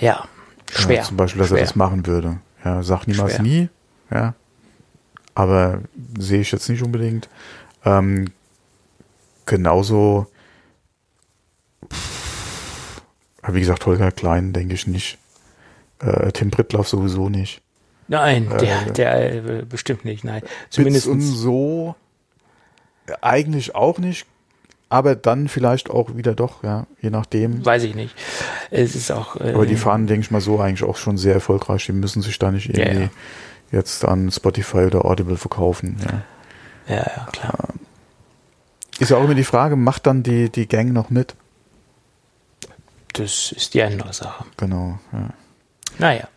[0.00, 0.28] ja,
[0.70, 0.96] schwer.
[0.96, 1.58] Ja, zum Beispiel, dass schwer.
[1.58, 2.38] er das machen würde.
[2.64, 3.42] Ja, sag niemals schwer.
[3.42, 3.68] nie,
[4.10, 4.34] ja.
[5.34, 5.80] Aber
[6.18, 7.28] sehe ich jetzt nicht unbedingt.
[7.84, 8.32] Ähm,
[9.46, 10.26] genauso,
[11.90, 13.02] pff,
[13.46, 15.18] wie gesagt, Holger Klein denke ich nicht.
[16.00, 17.62] Äh, Tim Brittlauf sowieso nicht.
[18.08, 20.42] Nein, der, äh, der äh, bestimmt nicht, nein.
[20.70, 21.94] Zumindest und so
[23.20, 24.26] eigentlich auch nicht
[24.88, 27.64] aber dann vielleicht auch wieder doch, ja, je nachdem.
[27.64, 28.14] Weiß ich nicht.
[28.70, 29.36] Es ist auch.
[29.36, 31.86] Äh, aber die fahren, denke ich mal, so eigentlich auch schon sehr erfolgreich.
[31.86, 33.10] Die müssen sich da nicht irgendwie ja, ja.
[33.72, 35.98] jetzt an Spotify oder Audible verkaufen.
[36.88, 37.68] Ja, ja, ja klar.
[38.98, 41.34] Ist ja auch immer die Frage, macht dann die, die Gang noch mit?
[43.12, 44.44] Das ist die andere Sache.
[44.56, 45.30] Genau, ja.
[45.98, 46.28] Naja.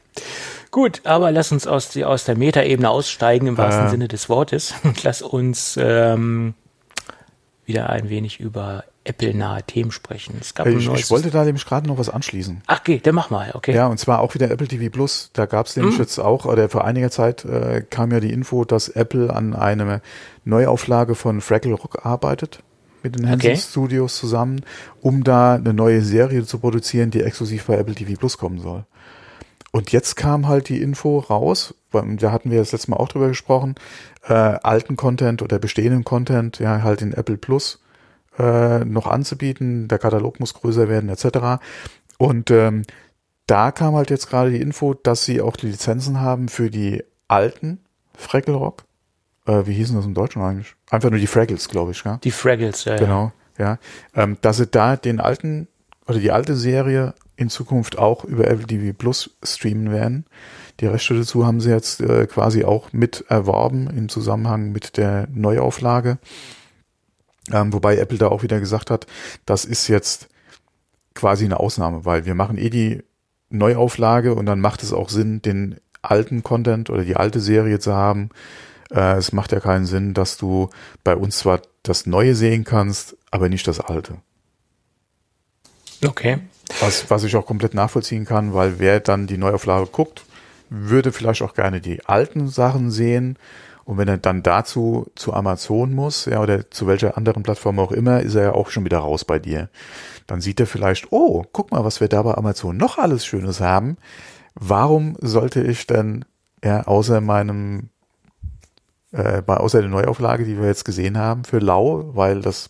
[0.71, 4.29] Gut, aber lass uns aus, die, aus der Metaebene aussteigen im wahrsten äh, Sinne des
[4.29, 4.73] Wortes.
[5.03, 6.53] Lass uns ähm,
[7.71, 10.36] wieder ein wenig über Apple-nahe Themen sprechen.
[10.39, 12.62] Es gab ich, ich wollte da nämlich gerade noch was anschließen.
[12.67, 13.73] Ach, okay, dann mach mal, okay.
[13.73, 15.31] Ja, und zwar auch wieder Apple TV Plus.
[15.34, 16.01] Da gab es nämlich hm?
[16.01, 20.01] jetzt auch, oder vor einiger Zeit äh, kam ja die Info, dass Apple an einer
[20.45, 22.62] Neuauflage von Fraggle Rock arbeitet
[23.03, 23.60] mit den Hanson okay.
[23.60, 24.62] Studios zusammen,
[25.01, 28.86] um da eine neue Serie zu produzieren, die exklusiv bei Apple TV Plus kommen soll.
[29.71, 33.27] Und jetzt kam halt die Info raus, da hatten wir das letzte Mal auch drüber
[33.27, 33.75] gesprochen,
[34.27, 37.82] äh, alten Content oder bestehenden Content, ja, halt in Apple Plus
[38.38, 39.88] äh, noch anzubieten.
[39.88, 41.62] Der Katalog muss größer werden, etc.
[42.17, 42.84] Und ähm,
[43.47, 47.04] da kam halt jetzt gerade die Info, dass sie auch die Lizenzen haben für die
[47.27, 47.80] alten
[48.15, 48.84] Fraggle Rock.
[49.45, 50.75] Äh, wie hießen das im Deutschen eigentlich?
[50.89, 52.17] Einfach nur die Fraggles, glaube ich, ja.
[52.23, 52.95] Die Fraggles, ja.
[52.97, 53.77] Genau, ja.
[54.15, 55.67] Ähm, dass sie da den alten
[56.08, 60.25] oder die alte Serie in Zukunft auch über Apple TV Plus streamen werden.
[60.82, 65.28] Die Rechte dazu haben sie jetzt äh, quasi auch mit erworben im Zusammenhang mit der
[65.32, 66.17] Neuauflage.
[67.52, 69.06] Ähm, wobei Apple da auch wieder gesagt hat,
[69.46, 70.28] das ist jetzt
[71.13, 73.04] quasi eine Ausnahme, weil wir machen eh die
[73.50, 77.94] Neuauflage und dann macht es auch Sinn, den alten Content oder die alte Serie zu
[77.94, 78.30] haben.
[78.89, 80.70] Äh, es macht ja keinen Sinn, dass du
[81.04, 84.15] bei uns zwar das Neue sehen kannst, aber nicht das Alte.
[86.04, 86.39] Okay.
[86.80, 90.24] Was, was ich auch komplett nachvollziehen kann, weil wer dann die Neuauflage guckt,
[90.71, 93.38] würde vielleicht auch gerne die alten Sachen sehen.
[93.84, 97.91] Und wenn er dann dazu zu Amazon muss, ja, oder zu welcher anderen Plattform auch
[97.91, 99.69] immer, ist er ja auch schon wieder raus bei dir.
[100.27, 103.60] Dann sieht er vielleicht, oh, guck mal, was wir da bei Amazon noch alles Schönes
[103.60, 103.97] haben.
[104.55, 106.23] Warum sollte ich denn,
[106.63, 107.89] ja, außer meinem,
[109.12, 112.69] äh, bei, außer der Neuauflage, die wir jetzt gesehen haben, für lau, weil das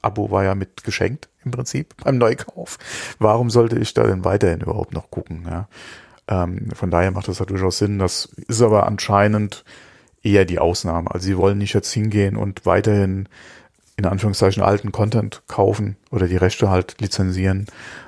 [0.00, 2.78] Abo war ja mit geschenkt im Prinzip beim Neukauf.
[3.18, 5.46] Warum sollte ich da denn weiterhin überhaupt noch gucken?
[5.50, 5.68] Ja?
[6.28, 7.98] Ähm, von daher macht das ja durchaus Sinn.
[7.98, 9.64] Das ist aber anscheinend
[10.22, 11.10] eher die Ausnahme.
[11.10, 13.28] Also sie wollen nicht jetzt hingehen und weiterhin
[13.96, 17.66] in Anführungszeichen alten Content kaufen oder die Rechte halt lizenzieren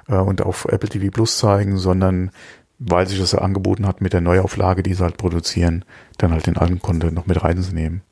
[0.09, 2.30] äh, und auf Apple TV Plus zeigen, sondern
[2.78, 5.85] weil sich das ja angeboten hat mit der Neuauflage, die sie halt produzieren,
[6.18, 8.02] dann halt den alten Content noch mit reinzunehmen.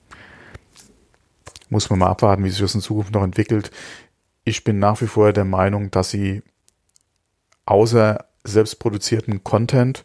[1.71, 3.71] Muss man mal abwarten, wie sich das in Zukunft noch entwickelt.
[4.45, 6.43] Ich bin nach wie vor der Meinung, dass sie
[7.65, 10.05] außer selbstproduzierten Content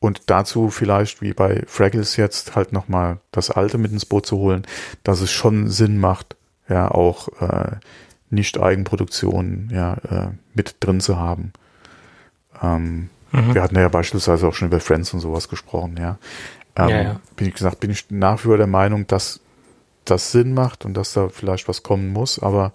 [0.00, 4.36] und dazu vielleicht wie bei Fraggles jetzt halt nochmal das Alte mit ins Boot zu
[4.36, 4.66] holen,
[5.02, 6.36] dass es schon Sinn macht,
[6.68, 7.76] ja, auch äh,
[8.30, 11.52] nicht Eigenproduktionen ja, äh, mit drin zu haben.
[12.62, 13.54] Ähm, mhm.
[13.54, 16.18] Wir hatten ja beispielsweise auch schon über Friends und sowas gesprochen, ja.
[16.76, 17.20] Ähm, ja, ja.
[17.36, 19.40] Bin ich gesagt, bin ich nach wie vor der Meinung, dass
[20.04, 22.72] das Sinn macht und dass da vielleicht was kommen muss, aber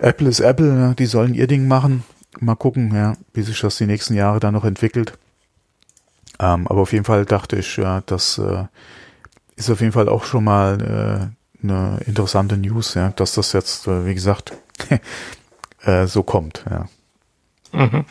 [0.00, 2.04] Apple ist Apple, ja, die sollen ihr Ding machen.
[2.40, 5.18] Mal gucken, ja, wie sich das die nächsten Jahre dann noch entwickelt.
[6.38, 8.64] Ähm, aber auf jeden Fall dachte ich, ja, das äh,
[9.56, 13.88] ist auf jeden Fall auch schon mal äh, eine interessante News, ja, dass das jetzt,
[13.88, 14.52] äh, wie gesagt,
[15.82, 16.88] äh, so kommt, ja.
[17.72, 18.04] Mhm.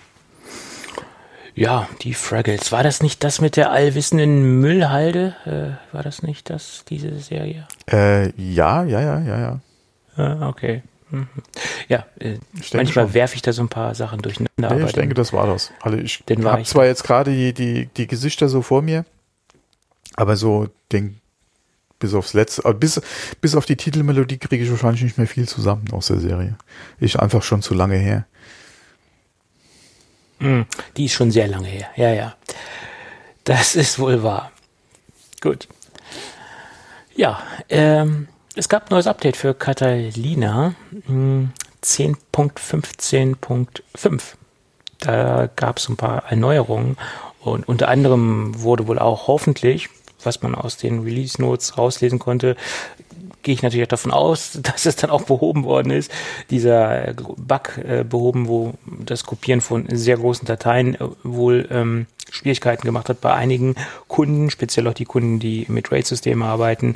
[1.56, 2.72] Ja, die Fraggles.
[2.72, 5.36] War das nicht das mit der allwissenden Müllhalde?
[5.46, 7.68] Äh, war das nicht das, diese Serie?
[7.90, 9.60] Äh, ja, ja, ja, ja, ja.
[10.18, 10.84] Ah, okay.
[11.88, 12.38] Ja, äh,
[12.74, 14.76] manchmal werfe ich da so ein paar Sachen durcheinander.
[14.76, 15.72] Nee, ich denke, das war das.
[15.82, 19.06] Also ich habe zwar jetzt gerade die, die, die Gesichter so vor mir,
[20.16, 21.20] aber so den
[22.00, 23.02] bis aufs letzte, bis,
[23.42, 26.58] bis auf die Titelmelodie kriege ich wahrscheinlich nicht mehr viel zusammen aus der Serie.
[27.00, 28.26] Ich einfach schon zu lange her.
[30.40, 30.66] Mhm,
[30.96, 31.88] die ist schon sehr lange her.
[31.96, 32.36] Ja, ja.
[33.44, 34.52] Das ist wohl wahr.
[35.42, 35.68] Gut.
[37.16, 40.74] Ja, ähm, es gab ein neues Update für Catalina
[41.08, 43.68] 10.15.5.
[44.02, 44.20] Hm,
[45.00, 46.98] da gab es ein paar Erneuerungen
[47.40, 49.90] und unter anderem wurde wohl auch hoffentlich,
[50.24, 52.56] was man aus den Release Notes rauslesen konnte,
[53.44, 56.12] gehe ich natürlich davon aus, dass es dann auch behoben worden ist,
[56.50, 62.86] dieser Bug äh, behoben, wo das Kopieren von sehr großen Dateien äh, wohl ähm, Schwierigkeiten
[62.86, 63.76] gemacht hat bei einigen
[64.08, 66.96] Kunden, speziell auch die Kunden, die mit RAID-Systemen arbeiten,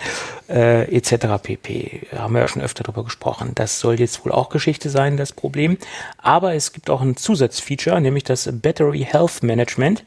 [0.49, 1.41] äh, etc.
[1.41, 2.07] pp.
[2.15, 3.51] Haben wir ja schon öfter darüber gesprochen.
[3.55, 5.77] Das soll jetzt wohl auch Geschichte sein, das Problem.
[6.17, 10.03] Aber es gibt auch ein Zusatzfeature, nämlich das Battery Health Management,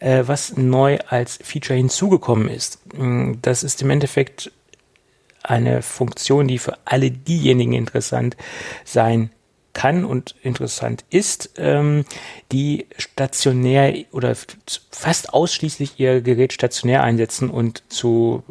[0.00, 2.80] äh, was neu als Feature hinzugekommen ist.
[3.42, 4.50] Das ist im Endeffekt
[5.42, 8.36] eine Funktion, die für alle diejenigen interessant
[8.84, 9.30] sein
[9.72, 12.04] kann und interessant ist, ähm,
[12.50, 14.34] die stationär oder
[14.90, 18.42] fast ausschließlich ihr Gerät stationär einsetzen und zu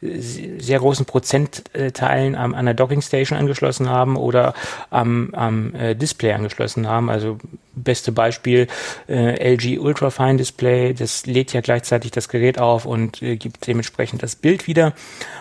[0.00, 4.54] sehr großen Prozentteilen an einer Dockingstation angeschlossen haben oder
[4.90, 7.10] am, am äh, Display angeschlossen haben.
[7.10, 7.38] Also
[7.74, 8.66] beste Beispiel
[9.08, 14.22] äh, LG Ultrafine Display, das lädt ja gleichzeitig das Gerät auf und äh, gibt dementsprechend
[14.22, 14.92] das Bild wieder.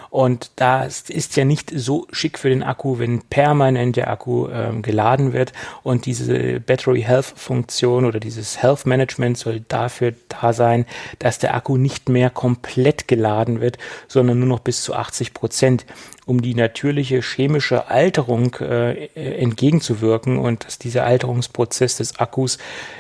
[0.10, 4.82] Und das ist ja nicht so schick für den Akku, wenn permanent der Akku ähm,
[4.82, 5.54] geladen wird.
[5.84, 10.86] Und diese Battery Health Funktion oder dieses Health Management soll dafür da sein,
[11.20, 15.86] dass der Akku nicht mehr komplett geladen wird, sondern nur noch bis zu 80 Prozent,
[16.26, 22.58] um die natürliche chemische Alterung äh, entgegenzuwirken und dass dieser Alterungsprozess des Akkus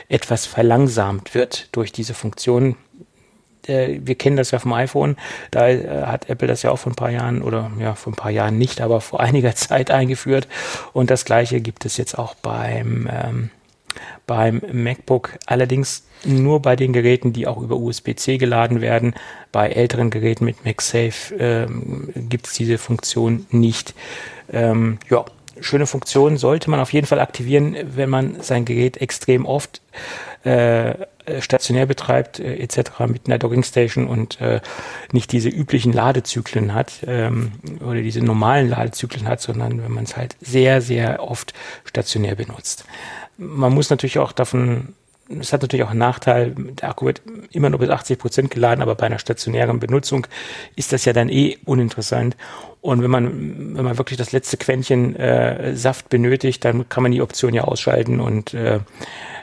[0.08, 2.76] etwas verlangsamt wird durch diese Funktion
[3.68, 5.16] wir kennen das ja vom iPhone.
[5.52, 8.16] Da äh, hat Apple das ja auch vor ein paar Jahren oder ja, vor ein
[8.16, 10.48] paar Jahren nicht, aber vor einiger Zeit eingeführt.
[10.94, 13.50] Und das gleiche gibt es jetzt auch beim, ähm,
[14.26, 15.38] beim MacBook.
[15.46, 19.14] Allerdings nur bei den Geräten, die auch über USB-C geladen werden.
[19.52, 23.94] Bei älteren Geräten mit MagSafe ähm, gibt es diese Funktion nicht.
[24.52, 25.26] Ähm, ja,
[25.62, 29.82] schöne Funktion sollte man auf jeden Fall aktivieren, wenn man sein Gerät extrem oft
[30.44, 30.94] äh,
[31.42, 32.92] stationär betreibt, äh, etc.
[33.08, 34.62] mit einer Dockingstation und äh,
[35.12, 40.18] nicht diese üblichen Ladezyklen hat ähm, oder diese normalen Ladezyklen hat, sondern wenn man es
[40.18, 41.54] halt sehr, sehr oft
[41.86, 42.86] stationär benutzt.
[43.38, 44.94] Man muss natürlich auch davon
[45.30, 48.82] es hat natürlich auch einen Nachteil, der Akku wird immer nur bis 80 Prozent geladen,
[48.82, 50.26] aber bei einer stationären Benutzung
[50.76, 52.36] ist das ja dann eh uninteressant.
[52.82, 57.12] Und wenn man, wenn man wirklich das letzte Quäntchen äh, Saft benötigt, dann kann man
[57.12, 58.80] die Option ja ausschalten und äh,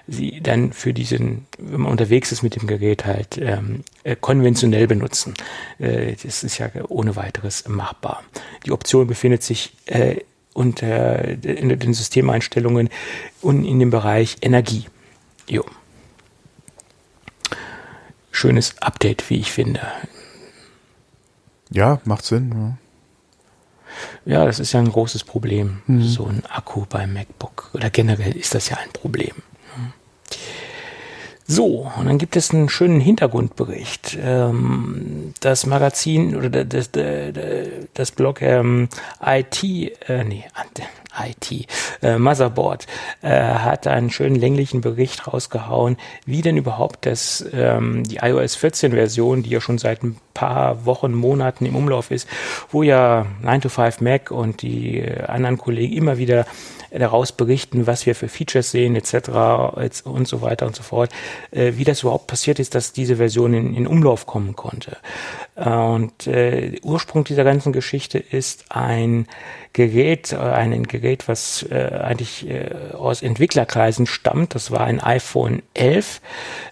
[0.08, 4.86] sie dann für diesen, wenn man unterwegs ist mit dem Gerät halt ähm, äh, konventionell
[4.86, 5.34] benutzen.
[5.78, 8.22] Äh, das ist ja ohne weiteres machbar.
[8.64, 10.20] Die Option befindet sich äh,
[10.54, 12.88] unter in den Systemeinstellungen
[13.42, 14.86] und in dem Bereich Energie.
[15.48, 15.64] Jo.
[18.30, 19.80] Schönes Update, wie ich finde.
[21.70, 22.78] Ja, macht Sinn.
[24.24, 26.02] Ja, ja das ist ja ein großes Problem, mhm.
[26.02, 27.70] so ein Akku beim MacBook.
[27.74, 29.34] Oder generell ist das ja ein Problem.
[31.48, 34.18] So, und dann gibt es einen schönen Hintergrundbericht.
[34.20, 38.88] Ähm, das Magazin oder das, das, Blog ähm,
[39.24, 40.44] IT, äh, nee,
[41.24, 41.68] IT,
[42.02, 42.86] äh, Motherboard,
[43.22, 48.90] äh, hat einen schönen länglichen Bericht rausgehauen, wie denn überhaupt das, ähm, die iOS 14
[48.90, 52.28] Version, die ja schon seit ein paar Wochen, Monaten im Umlauf ist,
[52.70, 56.44] wo ja 9 to 5 Mac und die anderen Kollegen immer wieder
[56.90, 60.04] daraus berichten, was wir für Features sehen etc.
[60.04, 61.10] und so weiter und so fort,
[61.50, 64.96] äh, wie das überhaupt passiert ist, dass diese Version in, in Umlauf kommen konnte.
[65.56, 69.26] Äh, und äh, Ursprung dieser ganzen Geschichte ist ein
[69.72, 74.54] Gerät, äh, ein Gerät, was äh, eigentlich äh, aus Entwicklerkreisen stammt.
[74.54, 76.20] Das war ein iPhone 11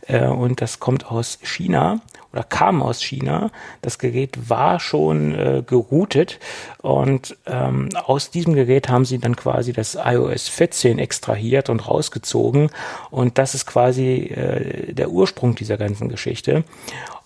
[0.07, 2.01] äh, und das kommt aus China
[2.35, 3.53] oder kam aus China.
[3.81, 6.41] Das Gerät war schon äh, geroutet
[6.83, 12.71] und ähm, aus diesem Gerät haben sie dann quasi das iOS 14 extrahiert und rausgezogen
[13.11, 16.65] und das ist quasi äh, der Ursprung dieser ganzen Geschichte.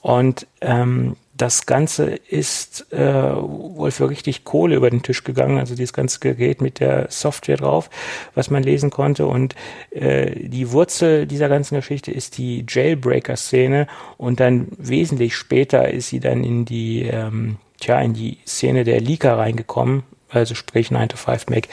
[0.01, 5.75] Und ähm, das Ganze ist äh, wohl für richtig Kohle über den Tisch gegangen, also
[5.75, 7.91] dieses ganze Gerät mit der Software drauf,
[8.35, 9.27] was man lesen konnte.
[9.27, 9.55] Und
[9.91, 16.21] äh, die Wurzel dieser ganzen Geschichte ist die Jailbreaker-Szene und dann wesentlich später ist sie
[16.21, 21.17] dann in die, ähm, tja, in die Szene der Leaker reingekommen, also sprich 9 to
[21.17, 21.69] 5 Mac,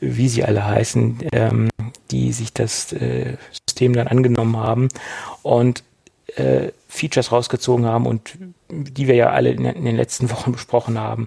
[0.00, 1.70] wie sie alle heißen, ähm,
[2.10, 4.88] die sich das äh, System dann angenommen haben.
[5.42, 5.82] Und
[6.36, 10.98] äh, Features rausgezogen haben und die wir ja alle in, in den letzten Wochen besprochen
[10.98, 11.26] haben,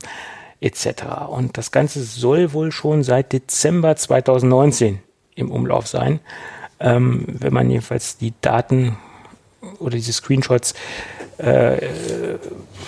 [0.62, 1.04] etc.
[1.30, 5.00] Und das Ganze soll wohl schon seit Dezember 2019
[5.36, 6.20] im Umlauf sein.
[6.80, 8.98] Ähm, wenn man jedenfalls die Daten
[9.80, 10.74] oder diese Screenshots
[11.38, 11.78] äh,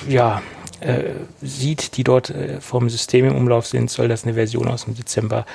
[0.08, 0.42] ja,
[0.80, 4.86] äh, sieht, die dort äh, vom System im Umlauf sind, soll das eine Version aus
[4.86, 5.46] dem Dezember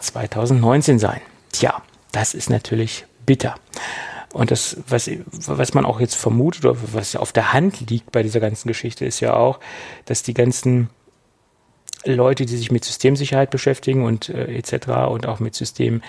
[0.00, 1.20] 2019 sein.
[1.52, 3.54] Tja, das ist natürlich bitter.
[4.36, 8.22] Und das, was, was man auch jetzt vermutet oder was auf der Hand liegt bei
[8.22, 9.60] dieser ganzen Geschichte, ist ja auch,
[10.04, 10.90] dass die ganzen
[12.04, 14.88] Leute, die sich mit Systemsicherheit beschäftigen und äh, etc.
[15.08, 16.02] und auch mit System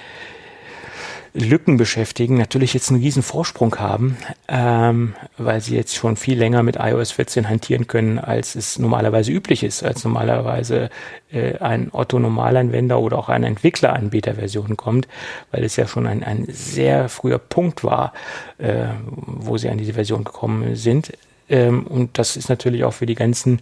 [1.37, 6.63] Lücken beschäftigen, natürlich jetzt einen riesen Vorsprung haben, ähm, weil sie jetzt schon viel länger
[6.63, 10.89] mit iOS 14 hantieren können, als es normalerweise üblich ist, als normalerweise
[11.31, 15.07] äh, ein Otto-Normalanwender oder auch ein Entwickler an Beta-Versionen kommt,
[15.51, 18.13] weil es ja schon ein, ein sehr früher Punkt war,
[18.57, 21.13] äh, wo sie an diese Version gekommen sind.
[21.49, 23.61] Ähm, und das ist natürlich auch für die ganzen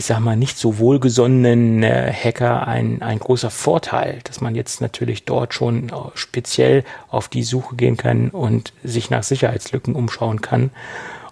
[0.00, 4.80] ich sag mal, nicht so wohlgesonnenen äh, Hacker ein, ein großer Vorteil, dass man jetzt
[4.80, 10.70] natürlich dort schon speziell auf die Suche gehen kann und sich nach Sicherheitslücken umschauen kann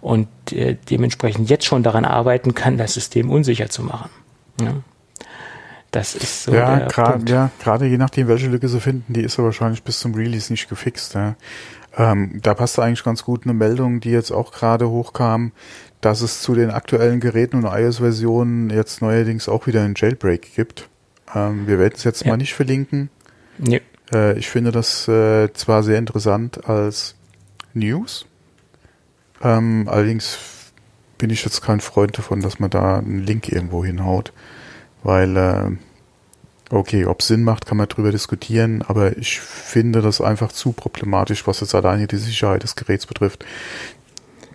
[0.00, 4.10] und äh, dementsprechend jetzt schon daran arbeiten kann, das System unsicher zu machen.
[4.60, 4.74] Ja.
[5.90, 6.52] Das ist so.
[6.52, 10.00] Ja, gerade ja, gerade je nachdem, welche Lücke sie finden, die ist ja wahrscheinlich bis
[10.00, 11.14] zum Release nicht gefixt.
[11.14, 11.36] Ja.
[11.98, 15.52] Ähm, da passt eigentlich ganz gut eine Meldung, die jetzt auch gerade hochkam,
[16.00, 20.88] dass es zu den aktuellen Geräten und iOS-Versionen jetzt neuerdings auch wieder einen Jailbreak gibt.
[21.34, 22.30] Ähm, wir werden es jetzt ja.
[22.30, 23.10] mal nicht verlinken.
[23.58, 23.82] Nee.
[24.12, 27.16] Äh, ich finde das äh, zwar sehr interessant als
[27.74, 28.26] News,
[29.42, 30.38] ähm, allerdings
[31.18, 34.32] bin ich jetzt kein Freund davon, dass man da einen Link irgendwo hinhaut,
[35.02, 35.70] weil äh,
[36.70, 41.46] okay, ob Sinn macht, kann man drüber diskutieren, aber ich finde das einfach zu problematisch,
[41.46, 43.44] was jetzt alleine die Sicherheit des Geräts betrifft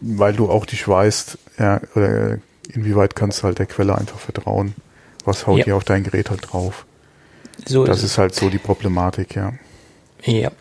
[0.04, 2.38] weil du auch nicht weißt, ja, oder
[2.74, 4.76] inwieweit kannst du halt der Quelle einfach vertrauen.
[5.24, 5.64] Was haut Ja.
[5.66, 6.86] dir auf dein Gerät halt drauf?
[7.66, 9.54] So Das ist ist halt so die Problematik, ja.
[10.24, 10.52] Ja.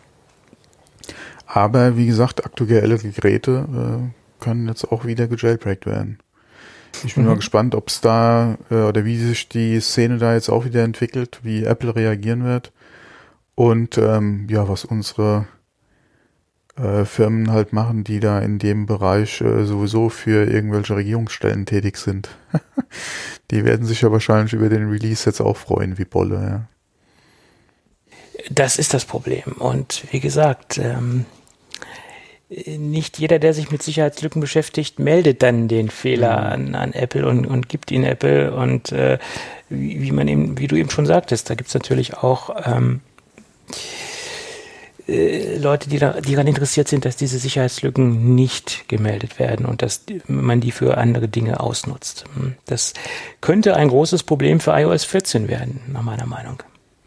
[1.45, 3.67] Aber wie gesagt, aktuelle Geräte
[4.41, 6.19] äh, können jetzt auch wieder gejailbreakt werden.
[7.03, 7.29] Ich bin Mhm.
[7.29, 10.83] mal gespannt, ob es da äh, oder wie sich die Szene da jetzt auch wieder
[10.83, 12.71] entwickelt, wie Apple reagieren wird
[13.55, 15.47] und ähm, ja, was unsere
[16.75, 21.97] äh, Firmen halt machen, die da in dem Bereich äh, sowieso für irgendwelche Regierungsstellen tätig
[21.97, 22.29] sind.
[23.51, 26.35] die werden sich ja wahrscheinlich über den Release jetzt auch freuen, wie Bolle.
[26.35, 26.67] Ja.
[28.49, 29.43] Das ist das Problem.
[29.59, 31.25] Und wie gesagt, ähm,
[32.77, 37.45] nicht jeder, der sich mit Sicherheitslücken beschäftigt, meldet dann den Fehler an, an Apple und,
[37.45, 38.53] und gibt ihn Apple.
[38.53, 39.17] Und äh,
[39.69, 43.01] wie, man eben, wie du eben schon sagtest, da gibt es natürlich auch ähm,
[45.07, 49.81] äh, Leute, die, da, die daran interessiert sind, dass diese Sicherheitslücken nicht gemeldet werden und
[49.81, 52.25] dass man die für andere Dinge ausnutzt.
[52.35, 52.93] Hm, Das
[53.41, 56.61] könnte ein großes Problem für iOS 14 werden, nach meiner Meinung.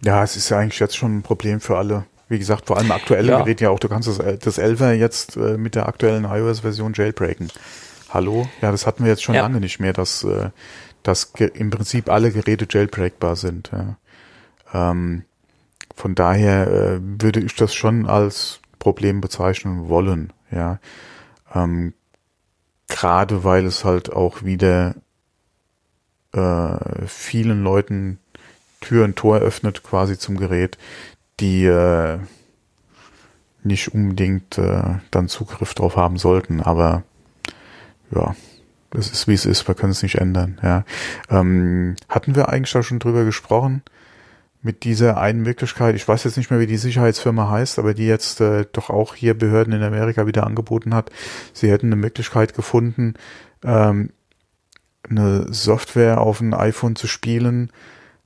[0.05, 2.05] Ja, es ist ja eigentlich jetzt schon ein Problem für alle.
[2.29, 3.39] Wie gesagt, vor allem aktuelle Ja.
[3.41, 3.79] Geräte ja auch.
[3.79, 7.49] Du kannst das, El- das 11er jetzt äh, mit der aktuellen iOS-Version jailbreaken.
[8.11, 8.49] Hallo?
[8.61, 9.43] Ja, das hatten wir jetzt schon Ja.
[9.43, 10.51] lange nicht mehr, dass, äh,
[11.03, 13.71] dass im Prinzip alle Geräte jailbreakbar sind.
[13.73, 14.91] Ja.
[14.91, 15.23] Ähm,
[15.95, 20.33] von daher äh, würde ich das schon als Problem bezeichnen wollen.
[20.51, 20.79] Ja.
[21.55, 21.95] Ähm,
[22.89, 24.95] Gerade weil es halt auch wieder
[26.33, 28.19] äh, vielen Leuten
[28.81, 30.77] Tür und Tor öffnet quasi zum Gerät,
[31.41, 32.19] die äh,
[33.63, 36.61] nicht unbedingt äh, dann Zugriff drauf haben sollten.
[36.61, 37.03] Aber
[38.11, 38.35] ja,
[38.95, 40.59] es ist wie es ist, wir können es nicht ändern.
[40.63, 40.85] Ja.
[41.29, 43.83] Ähm, hatten wir eigentlich da schon drüber gesprochen?
[44.63, 48.07] Mit dieser einen Möglichkeit, ich weiß jetzt nicht mehr, wie die Sicherheitsfirma heißt, aber die
[48.07, 51.11] jetzt äh, doch auch hier Behörden in Amerika wieder angeboten hat.
[51.53, 53.15] Sie hätten eine Möglichkeit gefunden,
[53.63, 54.11] ähm,
[55.09, 57.71] eine Software auf ein iPhone zu spielen,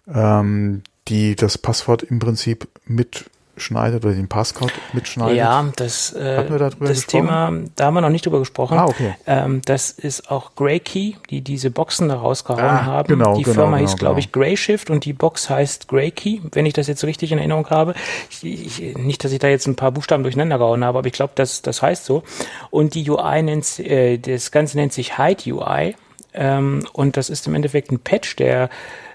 [0.08, 5.36] ähm, die das Passwort im Prinzip mitschneidet oder den Passcode mitschneidet.
[5.36, 7.06] Ja, das, äh, da das gesprochen?
[7.06, 8.78] Thema, da haben wir noch nicht drüber gesprochen.
[8.78, 9.14] Ah, okay.
[9.26, 13.08] Ähm, das ist auch Graykey, die diese Boxen da rausgehauen Ah, haben.
[13.08, 14.18] genau, die genau, Firma genau, hieß, glaube genau.
[14.18, 17.68] ich, Grayshift und die Box heißt Graykey, wenn ich das jetzt so richtig in Erinnerung
[17.70, 17.94] habe.
[18.30, 21.14] Ich, ich, nicht, dass ich da jetzt ein paar Buchstaben durcheinander gehauen habe, aber ich
[21.14, 22.22] glaube, das, das heißt so.
[22.70, 25.96] Und die UI nennt, äh, das Ganze nennt sich Hide UI.
[26.32, 28.70] Ähm, und das ist im Endeffekt ein Patch, der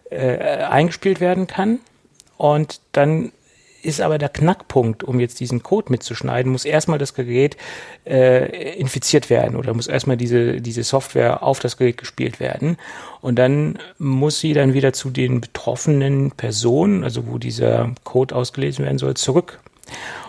[0.09, 1.79] äh, eingespielt werden kann.
[2.37, 3.31] Und dann
[3.85, 7.55] ist aber der Knackpunkt, um jetzt diesen Code mitzuschneiden, muss erstmal das Gerät
[8.05, 12.77] äh, infiziert werden oder muss erstmal diese, diese Software auf das Gerät gespielt werden.
[13.21, 18.83] Und dann muss sie dann wieder zu den betroffenen Personen, also wo dieser Code ausgelesen
[18.83, 19.59] werden soll, zurück.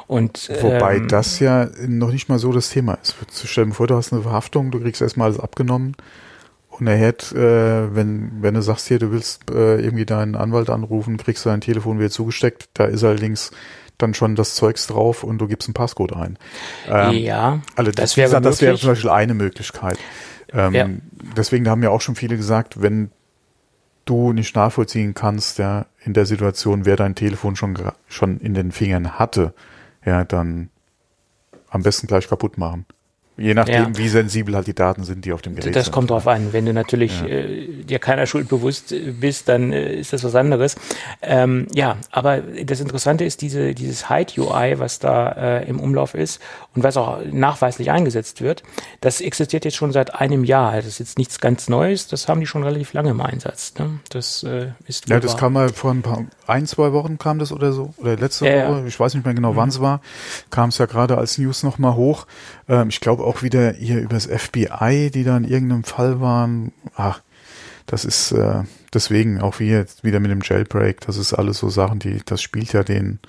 [0.07, 3.17] Und, Wobei ähm, das ja noch nicht mal so das Thema ist.
[3.45, 5.97] Stell dir vor, du hast eine Verhaftung, du kriegst erstmal alles abgenommen
[6.79, 7.37] und er hätte,
[7.91, 11.51] äh, wenn, wenn du sagst hier, du willst äh, irgendwie deinen Anwalt anrufen, kriegst du
[11.51, 13.51] dein Telefon wieder zugesteckt, da ist allerdings
[13.99, 16.39] dann schon das Zeugs drauf und du gibst einen Passcode ein.
[16.89, 18.81] Ähm, ja, Also das wäre das wäre möglich.
[18.83, 19.99] zum Beispiel eine Möglichkeit.
[20.53, 20.89] Ähm, Ja.
[21.37, 23.11] Deswegen haben ja auch schon viele gesagt, wenn
[24.05, 27.77] du nicht nachvollziehen kannst, ja, in der Situation, wer dein Telefon schon,
[28.09, 29.53] schon in den Fingern hatte,
[30.05, 30.69] ja, dann
[31.71, 32.87] am besten gleich kaputt machen.
[33.39, 33.99] Je nachdem, Ja.
[33.99, 35.93] wie sensibel halt die Daten sind, die auf dem Gerät Das sind.
[35.93, 36.53] kommt drauf an.
[36.55, 40.35] Wenn du natürlich äh, dir keiner Schuld bewusst äh, bist, dann äh, ist das was
[40.35, 40.77] anderes.
[41.21, 46.15] Ähm, ja, aber das Interessante ist diese, dieses Hide UI, was da äh, im Umlauf
[46.15, 46.41] ist
[46.75, 48.63] und was auch nachweislich eingesetzt wird.
[49.03, 50.75] Das existiert jetzt schon seit einem Jahr.
[50.77, 52.09] Das ist jetzt nichts ganz Neues.
[52.09, 53.75] Das haben die schon relativ lange im Einsatz.
[53.79, 54.01] Ne?
[54.09, 55.41] Das äh, ist Ja, das wahr.
[55.41, 58.57] kam mal vor ein paar, ein, zwei Wochen kam das oder so, oder letzte Ja,
[58.57, 58.69] ja.
[58.71, 60.01] Woche, ich weiß nicht mehr genau, wann es war,
[60.51, 62.27] kam es ja gerade als News nochmal hoch.
[62.69, 66.73] Ähm, ich glaube auch wieder hier übers FBI, die da in irgendeinem Fall waren.
[66.95, 67.21] Ach,
[67.87, 71.69] das ist äh, deswegen auch wie jetzt wieder mit dem Jailbreak, das ist alles so
[71.69, 73.21] Sachen, die, das spielt ja den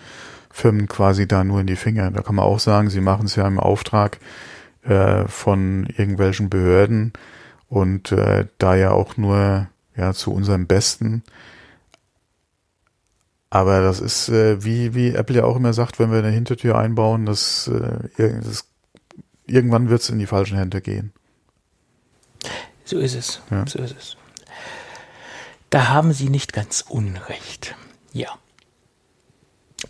[0.49, 2.09] Firmen quasi da nur in die Finger.
[2.11, 4.19] Da kann man auch sagen, sie machen es ja im Auftrag
[4.83, 7.13] äh, von irgendwelchen Behörden
[7.69, 11.23] und äh, da ja auch nur ja zu unserem Besten.
[13.49, 16.77] Aber das ist, äh, wie, wie Apple ja auch immer sagt, wenn wir eine Hintertür
[16.77, 18.65] einbauen, das, äh, das
[19.47, 21.11] irgendwann wird es in die falschen Hände gehen.
[22.85, 23.41] So ist es.
[23.49, 23.65] Ja.
[23.67, 24.17] So ist es.
[25.69, 27.75] Da haben Sie nicht ganz Unrecht.
[28.13, 28.29] Ja.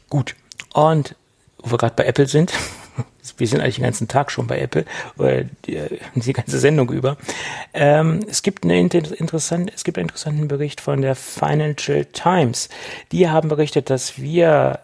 [0.09, 0.35] Gut.
[0.73, 1.15] Und
[1.59, 2.53] wo wir gerade bei Apple sind,
[3.37, 4.85] wir sind eigentlich den ganzen Tag schon bei Apple,
[5.17, 5.79] oder die,
[6.15, 7.17] die ganze Sendung über.
[7.73, 12.69] Ähm, es gibt eine inter interessante, es gibt einen interessanten Bericht von der Financial Times.
[13.11, 14.79] Die haben berichtet, dass wir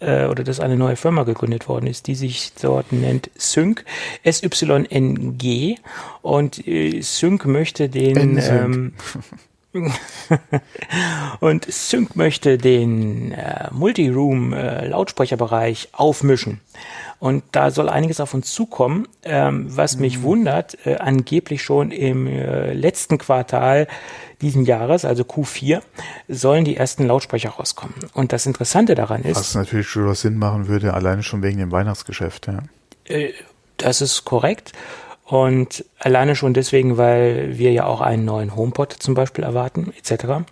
[0.00, 3.84] äh, oder dass eine neue Firma gegründet worden ist, die sich dort nennt Sync,
[4.24, 5.78] SYNG.
[6.22, 8.92] Und äh, Sync möchte den ähm,
[11.40, 16.60] und Sync möchte den äh, Multiroom äh, Lautsprecherbereich aufmischen.
[17.20, 19.08] Und da soll einiges auf uns zukommen.
[19.24, 20.02] Ähm, was mhm.
[20.02, 23.88] mich wundert, äh, angeblich schon im äh, letzten Quartal
[24.40, 25.82] diesen Jahres, also Q4,
[26.28, 27.94] sollen die ersten Lautsprecher rauskommen.
[28.14, 29.36] Und das Interessante daran ist.
[29.36, 32.60] Was natürlich schon Sinn machen würde, alleine schon wegen dem Weihnachtsgeschäft, ja.
[33.04, 33.32] Äh,
[33.76, 34.72] das ist korrekt.
[35.28, 40.46] Und alleine schon deswegen, weil wir ja auch einen neuen HomePod zum Beispiel erwarten, etc.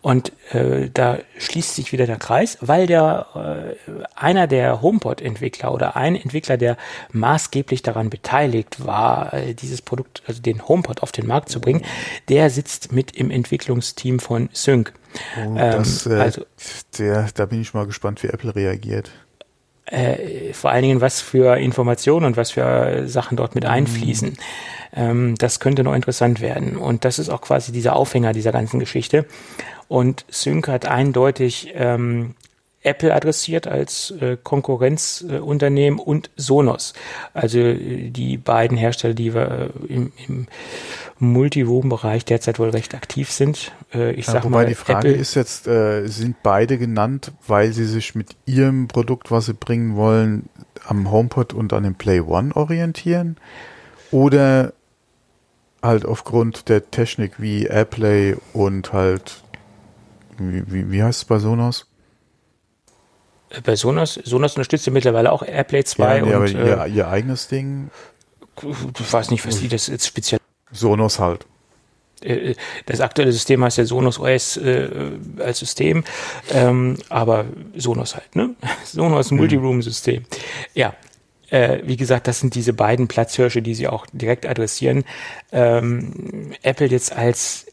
[0.00, 5.96] Und äh, da schließt sich wieder der Kreis, weil der äh, einer der HomePod-Entwickler oder
[5.96, 6.76] ein Entwickler, der
[7.12, 11.82] maßgeblich daran beteiligt war, äh, dieses Produkt, also den HomePod auf den Markt zu bringen,
[12.28, 14.92] der sitzt mit im Entwicklungsteam von Sync.
[15.36, 16.46] Oh, das, ähm, also,
[16.96, 19.10] der, da bin ich mal gespannt, wie Apple reagiert.
[19.86, 23.70] Äh, vor allen Dingen, was für Informationen und was für Sachen dort mit mhm.
[23.70, 24.30] einfließen.
[24.30, 24.36] Mhm.
[24.94, 26.76] Ähm, das könnte noch interessant werden.
[26.76, 29.26] Und das ist auch quasi dieser Aufhänger dieser ganzen Geschichte.
[29.88, 32.34] Und Sync hat eindeutig ähm,
[32.82, 36.94] Apple adressiert als äh, Konkurrenzunternehmen äh, und Sonos.
[37.32, 40.46] Also äh, die beiden Hersteller, die wir äh, im, im
[41.18, 43.72] Multiroom-Bereich derzeit wohl recht aktiv sind.
[43.94, 47.84] Äh, ich ja, sag mal, die Frage Apple ist jetzt, sind beide genannt, weil sie
[47.84, 50.48] sich mit ihrem Produkt, was sie bringen wollen,
[50.84, 53.36] am HomePod und an dem Play One orientieren?
[54.10, 54.72] Oder
[55.82, 59.42] halt aufgrund der Technik wie AirPlay und halt
[60.38, 61.86] wie, wie, wie heißt es bei Sonos?
[63.52, 66.86] Äh, bei Sonos, Sonos unterstützt ja mittlerweile auch AirPlay 2 ja, nee, und aber ihr,
[66.86, 67.90] ihr eigenes Ding.
[68.62, 70.40] Ich weiß nicht, was die das jetzt speziell.
[70.70, 71.46] Sonos halt.
[72.22, 72.54] Äh,
[72.86, 74.88] das aktuelle System heißt ja Sonos OS äh,
[75.38, 76.04] als System,
[76.50, 77.46] ähm, aber
[77.76, 78.54] Sonos halt, ne?
[78.84, 79.38] Sonos mhm.
[79.38, 80.24] Multiroom-System.
[80.74, 80.94] Ja,
[81.50, 85.04] äh, wie gesagt, das sind diese beiden Platzhirsche, die sie auch direkt adressieren.
[85.50, 87.66] Ähm, Apple jetzt als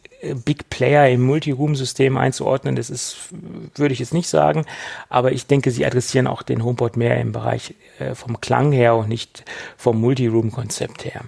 [0.46, 2.76] Big Player im Multiroom-System einzuordnen.
[2.76, 3.30] Das ist,
[3.76, 4.66] würde ich jetzt nicht sagen,
[5.10, 8.96] aber ich denke, sie adressieren auch den HomePod mehr im Bereich äh, vom Klang her
[8.96, 9.46] und nicht
[9.78, 11.22] vom Multiroom-Konzept her.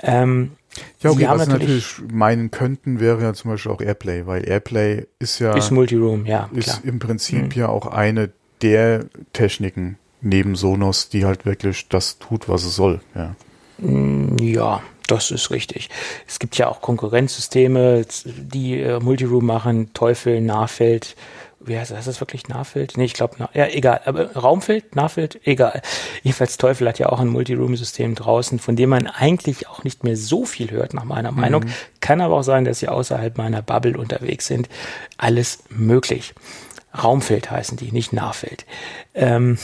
[0.00, 0.52] Ähm,
[1.00, 5.06] ja, okay, was natürlich, natürlich meinen könnten, wäre ja zum Beispiel auch Airplay, weil Airplay
[5.18, 6.80] ist ja ist Multiroom, ja, ist klar.
[6.84, 7.60] im Prinzip mhm.
[7.60, 8.30] ja auch eine
[8.62, 13.00] der Techniken neben Sonos, die halt wirklich das tut, was es soll.
[13.14, 13.36] Ja,
[13.78, 15.90] ja das ist richtig.
[16.26, 21.14] Es gibt ja auch Konkurrenzsysteme, die äh, Multiroom machen, Teufel, Nahfeld.
[21.60, 22.00] Wie heißt das?
[22.00, 22.96] Ist das wirklich Nahfeld?
[22.96, 24.02] Nee, ich glaube, ja, egal.
[24.04, 25.80] Aber Raumfeld, Nahfeld, egal.
[26.22, 30.16] Jedenfalls Teufel hat ja auch ein Multiroom-System draußen, von dem man eigentlich auch nicht mehr
[30.16, 31.40] so viel hört, nach meiner mhm.
[31.40, 31.64] Meinung.
[32.00, 34.68] Kann aber auch sein, dass sie außerhalb meiner Bubble unterwegs sind.
[35.16, 36.34] Alles möglich.
[37.02, 38.66] Raumfeld heißen die, nicht Nahfeld.
[39.14, 39.58] Ähm,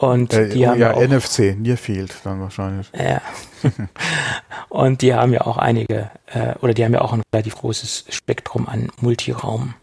[0.00, 2.90] und äh, die oh, haben ja, auch, NFC, Near Field dann wahrscheinlich.
[2.98, 3.20] Ja.
[4.70, 8.06] und die haben ja auch einige, äh, oder die haben ja auch ein relativ großes
[8.08, 9.74] Spektrum an Multiraum.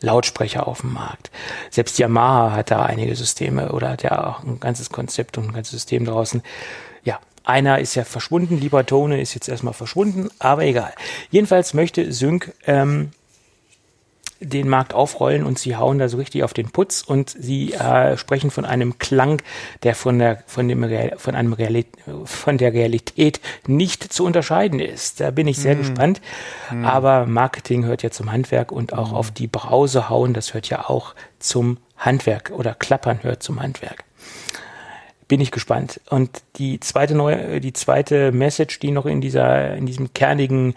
[0.00, 1.30] Lautsprecher auf dem Markt.
[1.70, 5.52] Selbst Yamaha hat da einige Systeme oder hat ja auch ein ganzes Konzept und ein
[5.52, 6.42] ganzes System draußen.
[7.04, 10.92] Ja, einer ist ja verschwunden, Libertone ist jetzt erstmal verschwunden, aber egal.
[11.30, 13.12] Jedenfalls möchte Sync ähm,
[14.42, 18.16] den Markt aufrollen und sie hauen da so richtig auf den Putz und sie äh,
[18.16, 19.40] sprechen von einem Klang,
[19.82, 24.80] der von der von dem Real, von einem Realität, von der Realität nicht zu unterscheiden
[24.80, 25.20] ist.
[25.20, 25.78] Da bin ich sehr mm.
[25.78, 26.20] gespannt.
[26.70, 26.84] Mm.
[26.84, 29.16] Aber Marketing hört ja zum Handwerk und auch mm.
[29.16, 34.04] auf die Brause hauen, das hört ja auch zum Handwerk oder Klappern hört zum Handwerk.
[35.28, 36.00] Bin ich gespannt.
[36.10, 40.74] Und die zweite neue, die zweite Message, die noch in dieser in diesem kernigen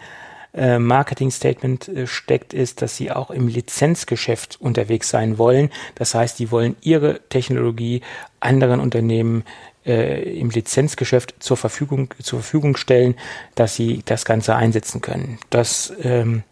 [0.56, 5.70] äh, Marketing-Statement äh, steckt, ist, dass sie auch im Lizenzgeschäft unterwegs sein wollen.
[5.94, 8.00] Das heißt, die wollen ihre Technologie
[8.40, 9.44] anderen Unternehmen
[9.84, 13.14] äh, im Lizenzgeschäft zur Verfügung, zur Verfügung stellen,
[13.54, 15.38] dass sie das Ganze einsetzen können.
[15.50, 16.42] Das ähm,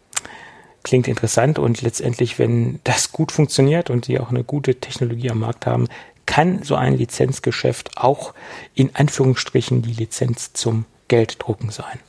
[0.83, 5.39] klingt interessant und letztendlich, wenn das gut funktioniert und sie auch eine gute Technologie am
[5.39, 5.87] Markt haben,
[6.25, 8.33] kann so ein Lizenzgeschäft auch
[8.73, 11.99] in Anführungsstrichen die Lizenz zum Gelddrucken sein.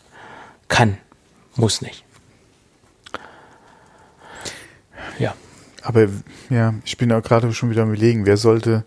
[0.69, 0.99] Kann.
[1.57, 2.05] Muss nicht.
[5.19, 5.35] Ja.
[5.83, 6.09] Aber
[6.51, 8.85] ja, ich bin auch gerade schon wieder am überlegen, wer sollte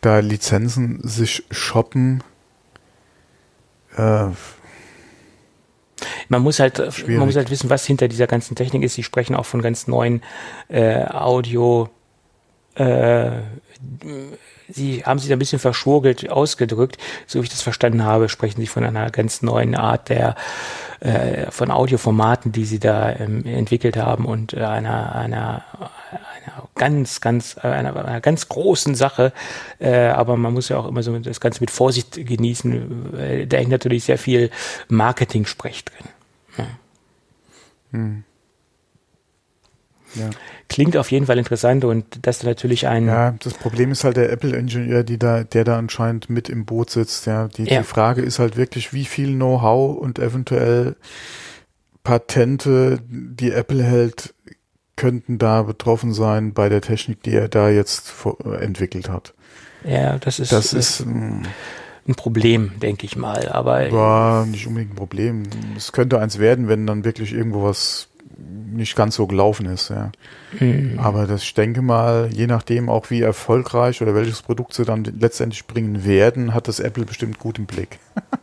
[0.00, 2.22] da Lizenzen sich shoppen?
[3.96, 4.28] Äh,
[6.28, 7.18] man muss halt, schwierig.
[7.18, 8.94] man muss halt wissen, was hinter dieser ganzen Technik ist.
[8.94, 10.22] Sie sprechen auch von ganz neuen
[10.68, 11.90] äh, Audio,
[12.74, 13.30] äh,
[14.72, 16.98] Sie haben sich ein bisschen verschwurgelt ausgedrückt.
[17.26, 20.36] So wie ich das verstanden habe, sprechen Sie von einer ganz neuen Art der
[21.00, 25.64] äh, von Audioformaten, die Sie da ähm, entwickelt haben und äh, einer, einer,
[26.10, 29.32] einer ganz, ganz, äh, einer, einer ganz großen Sache.
[29.78, 33.46] Äh, aber man muss ja auch immer so das Ganze mit Vorsicht genießen.
[33.48, 34.50] Da hängt natürlich sehr viel
[34.88, 36.08] Marketing-Sprech drin.
[36.58, 36.66] Ja.
[37.92, 38.24] Hm.
[40.14, 40.30] Ja.
[40.68, 43.06] Klingt auf jeden Fall interessant und das natürlich ein.
[43.06, 47.26] Ja, das Problem ist halt der Apple-Ingenieur, da, der da anscheinend mit im Boot sitzt.
[47.26, 47.78] Ja, die, ja.
[47.78, 50.96] die Frage ist halt wirklich, wie viel Know-how und eventuell
[52.02, 54.34] Patente, die Apple hält,
[54.96, 58.12] könnten da betroffen sein bei der Technik, die er da jetzt
[58.60, 59.34] entwickelt hat.
[59.84, 61.46] Ja, das ist, das ist ein,
[62.06, 63.48] ein Problem, denke ich mal.
[63.48, 65.44] Aber war nicht unbedingt ein Problem.
[65.76, 69.90] Es könnte eins werden, wenn dann wirklich irgendwo was nicht ganz so gelaufen ist.
[69.90, 70.10] Ja.
[70.58, 70.98] Mhm.
[70.98, 75.04] Aber das, ich denke mal, je nachdem auch wie erfolgreich oder welches Produkt sie dann
[75.04, 77.98] letztendlich bringen werden, hat das Apple bestimmt gut im Blick.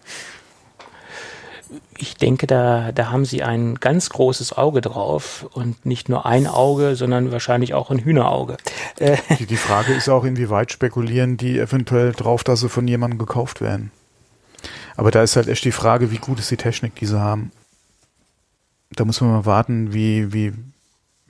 [1.97, 6.47] ich denke, da, da haben sie ein ganz großes Auge drauf und nicht nur ein
[6.47, 8.57] Auge, sondern wahrscheinlich auch ein Hühnerauge.
[8.99, 13.19] Äh, die, die Frage ist auch, inwieweit spekulieren die eventuell drauf, dass sie von jemandem
[13.19, 13.91] gekauft werden.
[14.95, 17.51] Aber da ist halt echt die Frage, wie gut ist die Technik, die sie haben
[18.91, 20.53] da muss man mal warten, wie, wie,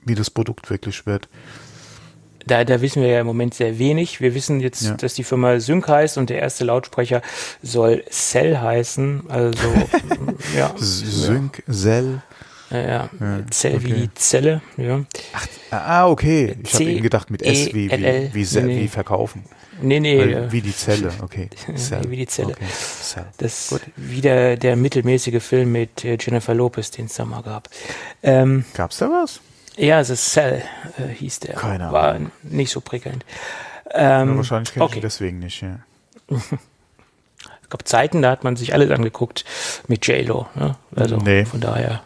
[0.04, 1.28] wie das Produkt wirklich wird.
[2.46, 4.20] Da, da wissen wir ja im Moment sehr wenig.
[4.20, 4.94] Wir wissen jetzt, ja.
[4.94, 7.20] dass die Firma Sync heißt und der erste Lautsprecher
[7.62, 9.24] soll Cell heißen.
[9.28, 9.68] Also
[10.56, 10.72] ja.
[10.76, 12.22] Sync, Cell.
[12.70, 13.10] Ja, ja.
[13.50, 13.84] Zell okay.
[13.84, 15.04] wie die Zelle, ja.
[15.32, 16.56] Ach, ah, okay.
[16.62, 19.44] Ich habe eben gedacht mit S wie, wie, wie, wie, wie verkaufen.
[19.80, 20.18] Nee, nee.
[20.18, 21.48] Äh, wie die Zelle, okay.
[21.68, 22.52] nee, wie die Zelle.
[22.52, 23.24] Okay.
[23.38, 27.68] Das ist wieder der mittelmäßige Film mit äh, Jennifer Lopez, den es da mal gab.
[28.22, 29.40] Ähm, Gab's da was?
[29.76, 30.62] Ja, The Cell
[30.98, 31.54] äh, hieß der.
[31.54, 31.92] Keine Ahnung.
[31.92, 33.24] War nicht so prickelnd.
[33.92, 34.96] Ähm, ja, wahrscheinlich kenne okay.
[34.96, 35.78] ich deswegen nicht, ja.
[36.28, 39.44] es gab Zeiten, da hat man sich alles angeguckt
[39.86, 40.46] mit J-Lo.
[40.56, 40.76] Ne?
[40.96, 41.44] Also nee.
[41.44, 42.02] von daher.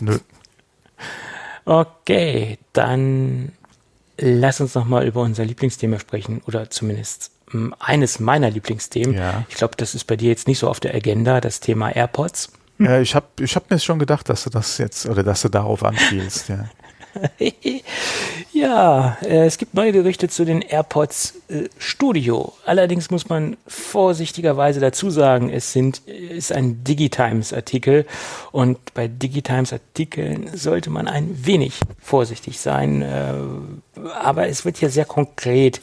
[0.00, 0.18] Nö.
[1.64, 3.52] Okay, dann
[4.18, 9.14] lass uns noch mal über unser Lieblingsthema sprechen oder zumindest hm, eines meiner Lieblingsthemen.
[9.14, 9.44] Ja.
[9.48, 12.52] Ich glaube, das ist bei dir jetzt nicht so auf der Agenda, das Thema AirPods.
[12.78, 15.48] Ja, ich habe ich hab mir schon gedacht, dass du das jetzt oder dass du
[15.48, 16.48] darauf anspielst.
[16.48, 16.68] Ja.
[18.52, 22.52] ja, äh, es gibt neue Gerüchte zu den AirPods äh, Studio.
[22.64, 28.06] Allerdings muss man vorsichtigerweise dazu sagen, es sind, ist ein Digitimes-Artikel
[28.52, 33.02] und bei Digitimes-Artikeln sollte man ein wenig vorsichtig sein.
[33.02, 33.34] Äh,
[34.20, 35.80] aber es wird hier sehr konkret.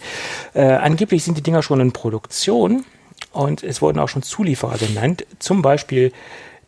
[0.54, 2.86] Äh, angeblich sind die Dinger schon in Produktion
[3.32, 5.26] und es wurden auch schon Zulieferer genannt.
[5.40, 6.12] Zum Beispiel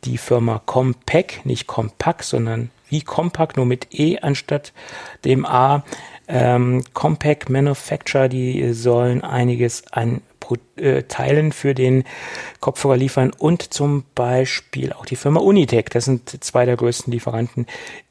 [0.03, 4.74] die Firma Compaq, nicht Compaq, sondern wie Compaq, nur mit E anstatt
[5.24, 5.84] dem A.
[6.28, 10.22] Ähm, Compaq Manufacturer, die sollen einiges an
[10.78, 12.04] äh, Teilen für den
[12.60, 15.90] Kopfhörer liefern und zum Beispiel auch die Firma Unitec.
[15.90, 17.66] Das sind zwei der größten Lieferanten,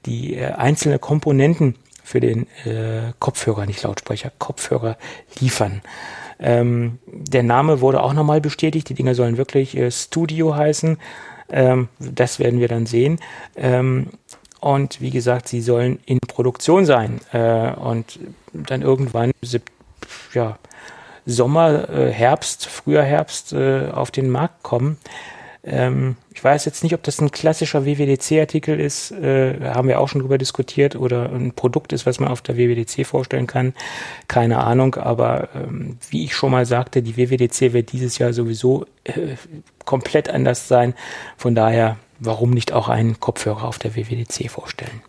[0.06, 4.96] die äh, einzelne Komponenten für den äh, Kopfhörer, nicht Lautsprecher, Kopfhörer
[5.40, 5.82] liefern.
[6.38, 8.88] Ähm, der Name wurde auch nochmal bestätigt.
[8.88, 10.98] Die Dinger sollen wirklich äh, Studio heißen.
[11.50, 13.20] Ähm, das werden wir dann sehen.
[13.56, 14.08] Ähm,
[14.64, 18.18] und wie gesagt, sie sollen in Produktion sein äh, und
[18.54, 19.32] dann irgendwann
[20.32, 20.58] ja,
[21.26, 24.96] Sommer, äh, Herbst, früher Herbst äh, auf den Markt kommen.
[25.64, 30.08] Ähm, ich weiß jetzt nicht, ob das ein klassischer WWDC-Artikel ist, äh, haben wir auch
[30.08, 33.74] schon drüber diskutiert, oder ein Produkt ist, was man auf der WWDC vorstellen kann.
[34.28, 38.86] Keine Ahnung, aber ähm, wie ich schon mal sagte, die WWDC wird dieses Jahr sowieso
[39.04, 39.36] äh,
[39.84, 40.94] komplett anders sein.
[41.36, 45.02] Von daher warum nicht auch einen Kopfhörer auf der WWDC vorstellen?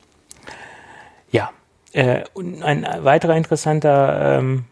[1.31, 1.51] Ja,
[1.93, 4.65] äh, und ein weiterer interessanter ähm,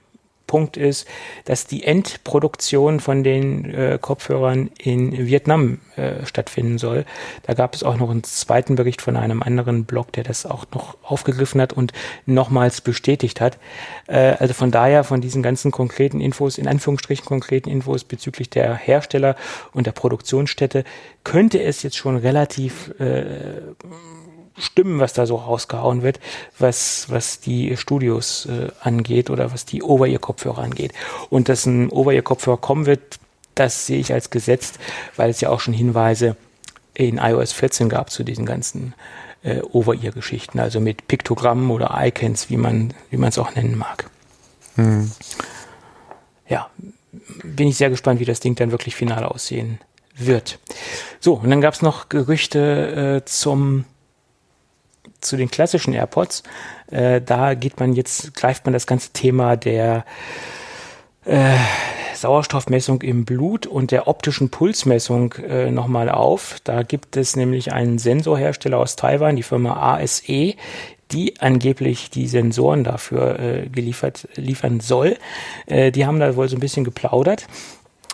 [0.47, 1.07] Punkt ist,
[1.45, 7.05] dass die Endproduktion von den äh, Kopfhörern in Vietnam äh, stattfinden soll.
[7.43, 10.65] Da gab es auch noch einen zweiten Bericht von einem anderen Blog, der das auch
[10.73, 11.93] noch aufgegriffen hat und
[12.25, 13.57] nochmals bestätigt hat.
[14.07, 18.75] Äh, also von daher, von diesen ganzen konkreten Infos, in Anführungsstrichen konkreten Infos bezüglich der
[18.75, 19.35] Hersteller
[19.73, 20.83] und der Produktionsstätte,
[21.23, 23.61] könnte es jetzt schon relativ äh,
[24.57, 26.19] stimmen, was da so rausgehauen wird,
[26.59, 30.93] was, was die Studios äh, angeht oder was die Over-Ear-Kopfhörer angeht.
[31.29, 33.19] Und dass ein Over-Ear-Kopfhörer kommen wird,
[33.55, 34.79] das sehe ich als gesetzt,
[35.15, 36.35] weil es ja auch schon Hinweise
[36.93, 38.93] in iOS 14 gab zu diesen ganzen
[39.43, 44.09] äh, Over-Ear-Geschichten, also mit Piktogrammen oder Icons, wie man wie man es auch nennen mag.
[44.75, 45.11] Hm.
[46.47, 46.69] Ja,
[47.43, 49.79] bin ich sehr gespannt, wie das Ding dann wirklich final aussehen
[50.15, 50.59] wird.
[51.19, 53.85] So, und dann gab es noch Gerüchte äh, zum
[55.23, 56.43] zu den klassischen AirPods.
[56.91, 60.05] Äh, da geht man jetzt, greift man das ganze Thema der,
[61.25, 61.55] äh,
[62.23, 66.57] Sauerstoffmessung im Blut und der optischen Pulsmessung äh, nochmal auf.
[66.63, 70.55] Da gibt es nämlich einen Sensorhersteller aus Taiwan, die Firma ASE,
[71.11, 75.17] die angeblich die Sensoren dafür äh, geliefert liefern soll.
[75.65, 77.47] Äh, die haben da wohl so ein bisschen geplaudert.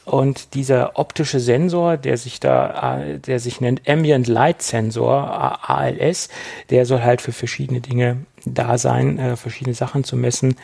[0.10, 6.30] Und dieser optische Sensor, der sich da, äh, der sich nennt Ambient Light Sensor, ALS,
[6.72, 10.56] der soll halt für verschiedene Dinge da sein, äh, verschiedene Sachen zu messen,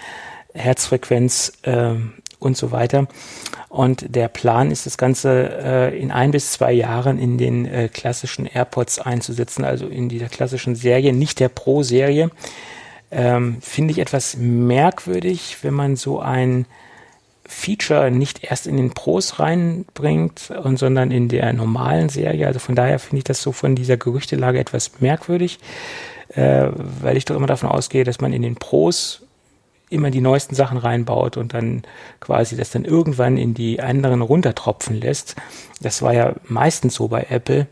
[0.55, 1.93] Herzfrequenz äh,
[2.39, 3.07] und so weiter.
[3.69, 7.87] Und der Plan ist, das Ganze äh, in ein bis zwei Jahren in den äh,
[7.87, 12.31] klassischen AirPods einzusetzen, also in dieser klassischen Serie, nicht der Pro-Serie.
[13.11, 16.65] Ähm, Finde ich etwas merkwürdig, wenn man so ein
[17.47, 22.47] Feature nicht erst in den Pros reinbringt, und, sondern in der normalen Serie.
[22.47, 25.59] Also von daher finde ich das so von dieser Gerüchtelage etwas merkwürdig,
[26.29, 26.67] äh,
[27.01, 29.21] weil ich doch immer davon ausgehe, dass man in den Pros
[29.89, 31.83] immer die neuesten Sachen reinbaut und dann
[32.19, 35.35] quasi das dann irgendwann in die anderen runtertropfen lässt.
[35.81, 37.67] Das war ja meistens so bei Apple.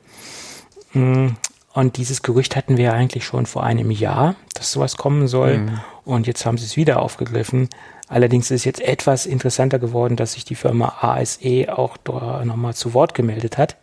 [1.73, 5.57] Und dieses Gerücht hatten wir ja eigentlich schon vor einem Jahr, dass sowas kommen soll.
[5.57, 5.79] Mhm.
[6.05, 7.67] Und jetzt haben sie es wieder aufgegriffen.
[8.07, 12.75] Allerdings ist es jetzt etwas interessanter geworden, dass sich die Firma ASE auch da nochmal
[12.75, 13.77] zu Wort gemeldet hat.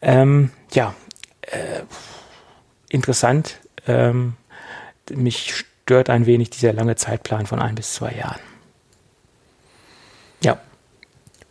[0.00, 0.94] Ähm, ja,
[1.42, 1.82] äh,
[2.88, 3.58] interessant.
[3.88, 4.34] Ähm,
[5.10, 8.40] mich stört ein wenig dieser lange Zeitplan von ein bis zwei Jahren.
[10.42, 10.60] Ja.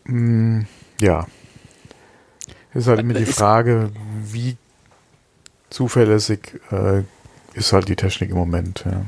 [0.06, 0.62] Mm,
[1.02, 1.28] ja.
[2.74, 3.92] Ist halt immer die Frage,
[4.24, 4.56] wie
[5.74, 7.04] zuverlässig äh,
[7.54, 8.86] ist halt die Technik im Moment.
[8.86, 9.06] Ja.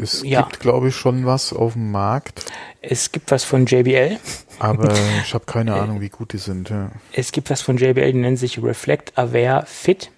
[0.00, 0.42] Es ja.
[0.42, 2.44] gibt, glaube ich, schon was auf dem Markt.
[2.80, 4.18] Es gibt was von JBL.
[4.58, 4.92] Aber
[5.24, 6.70] ich habe keine Ahnung, wie gut die sind.
[6.70, 6.90] Ja.
[7.12, 10.10] Es gibt was von JBL, die nennen sich Reflect Aware Fit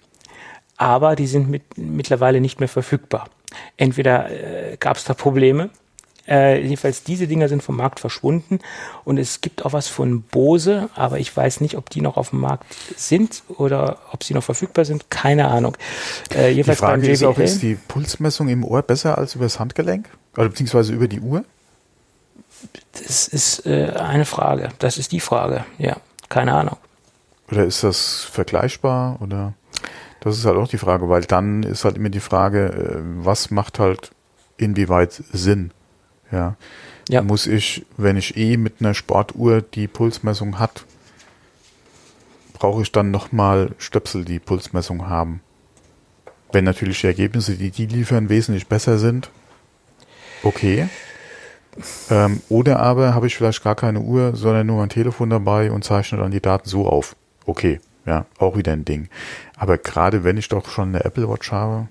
[0.77, 3.29] aber die sind mit, mittlerweile nicht mehr verfügbar.
[3.77, 5.69] Entweder äh, gab es da Probleme,
[6.27, 8.59] äh, jedenfalls diese Dinger sind vom Markt verschwunden
[9.03, 12.29] und es gibt auch was von Bose, aber ich weiß nicht, ob die noch auf
[12.29, 12.65] dem Markt
[12.95, 15.09] sind oder ob sie noch verfügbar sind.
[15.09, 15.75] Keine Ahnung.
[16.33, 19.59] Äh, jedenfalls die Frage ist auch, ist die Pulsmessung im Ohr besser als über das
[19.59, 20.07] Handgelenk?
[20.37, 21.43] Oder beziehungsweise über die Uhr?
[22.93, 24.69] Das ist äh, eine Frage.
[24.79, 25.65] Das ist die Frage.
[25.77, 25.97] Ja,
[26.29, 26.77] keine Ahnung.
[27.51, 29.53] Oder ist das vergleichbar oder?
[30.21, 33.51] Das ist halt auch die Frage, weil dann ist halt immer die Frage, äh, was
[33.51, 34.11] macht halt
[34.57, 35.71] inwieweit Sinn?
[36.31, 36.55] Ja.
[37.09, 37.21] ja.
[37.21, 40.85] Muss ich, wenn ich eh mit einer Sportuhr die Pulsmessung hat,
[42.53, 45.41] brauche ich dann nochmal Stöpsel, die Pulsmessung haben?
[46.51, 49.29] Wenn natürlich die Ergebnisse, die die liefern, wesentlich besser sind,
[50.43, 50.87] okay.
[52.09, 55.83] Ähm, oder aber habe ich vielleicht gar keine Uhr, sondern nur mein Telefon dabei und
[55.83, 57.15] zeichne dann die Daten so auf.
[57.45, 57.79] Okay.
[58.05, 59.07] Ja, auch wieder ein Ding.
[59.55, 61.87] Aber gerade wenn ich doch schon eine Apple Watch habe.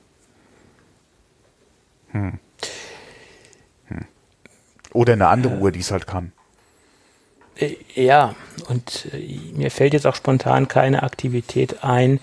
[2.11, 2.23] Hm.
[2.23, 2.39] Hm.
[4.93, 6.33] Oder eine andere äh, Uhr, die es halt kann.
[7.57, 8.35] Äh, ja,
[8.69, 12.21] und äh, mir fällt jetzt auch spontan keine Aktivität ein,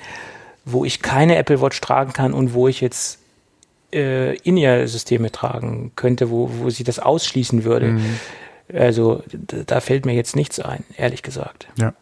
[0.65, 3.19] wo ich keine Apple Watch tragen kann und wo ich jetzt
[3.93, 7.87] äh, In-Ear-Systeme tragen könnte, wo, wo sie das ausschließen würde.
[7.93, 8.19] Mhm.
[8.73, 11.67] Also da fällt mir jetzt nichts ein, ehrlich gesagt.
[11.77, 11.93] Ja.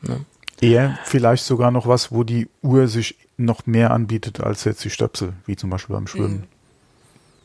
[0.00, 0.24] Ne?
[0.60, 4.90] Eher vielleicht sogar noch was, wo die Uhr sich noch mehr anbietet als jetzt die
[4.90, 6.44] Stöpsel, wie zum Beispiel beim Schwimmen.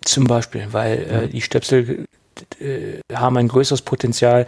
[0.08, 1.28] Zum Beispiel, weil äh, ja.
[1.28, 2.06] die Stöpsel
[2.60, 4.48] äh, haben ein größeres Potenzial,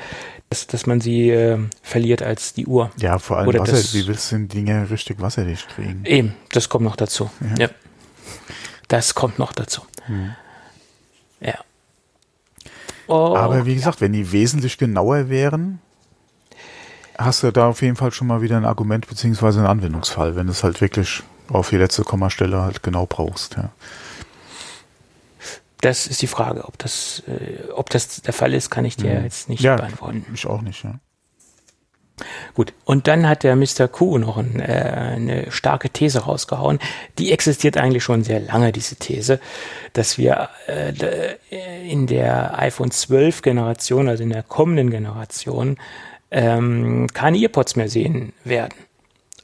[0.50, 2.92] dass, dass man sie äh, verliert als die Uhr.
[2.98, 3.74] Ja, vor allem Oder Wasser.
[3.74, 6.06] Das, wie willst du denn Dinge richtig wasserdicht kriegen?
[6.06, 7.30] Eben, das kommt noch dazu.
[7.42, 7.66] Ja.
[7.66, 7.70] ja.
[8.88, 9.82] Das kommt noch dazu.
[10.06, 10.32] Hm.
[11.42, 11.56] Ja.
[13.08, 15.80] Oh, Aber wie gesagt, wenn die wesentlich genauer wären,
[17.18, 20.48] hast du da auf jeden Fall schon mal wieder ein Argument beziehungsweise einen Anwendungsfall, wenn
[20.48, 23.56] du es halt wirklich auf die letzte Kommastelle halt genau brauchst.
[23.56, 23.72] Ja.
[25.82, 29.14] Das ist die Frage, ob das, äh, ob das der Fall ist, kann ich dir
[29.14, 29.22] ja.
[29.22, 30.26] jetzt nicht ja, beantworten.
[30.34, 31.00] Ich auch nicht, ja.
[32.54, 33.88] Gut, und dann hat der Mr.
[33.88, 36.80] Q noch ein, äh, eine starke These rausgehauen.
[37.18, 39.40] Die existiert eigentlich schon sehr lange, diese These,
[39.94, 41.38] dass wir äh,
[41.88, 45.78] in der iPhone 12 Generation, also in der kommenden Generation,
[46.32, 48.74] ähm, keine Earpods mehr sehen werden.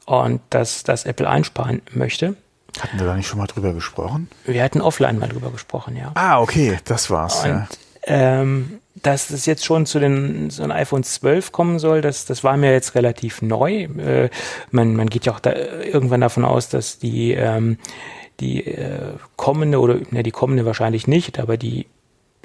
[0.06, 2.36] Und dass das Apple einsparen möchte.
[2.80, 4.30] Hatten wir da nicht schon mal drüber gesprochen?
[4.46, 6.12] Wir hatten offline mal drüber gesprochen, ja.
[6.16, 7.44] Ah, okay, das war's.
[7.44, 7.68] Und, ja.
[8.06, 12.44] ähm, dass das jetzt schon zu den so ein iPhone 12 kommen soll, das, das
[12.44, 13.84] war mir jetzt relativ neu.
[13.84, 14.30] Äh,
[14.72, 17.78] man, man geht ja auch da irgendwann davon aus, dass die, ähm,
[18.40, 21.88] die äh, kommende oder ne, die kommende wahrscheinlich nicht, aber die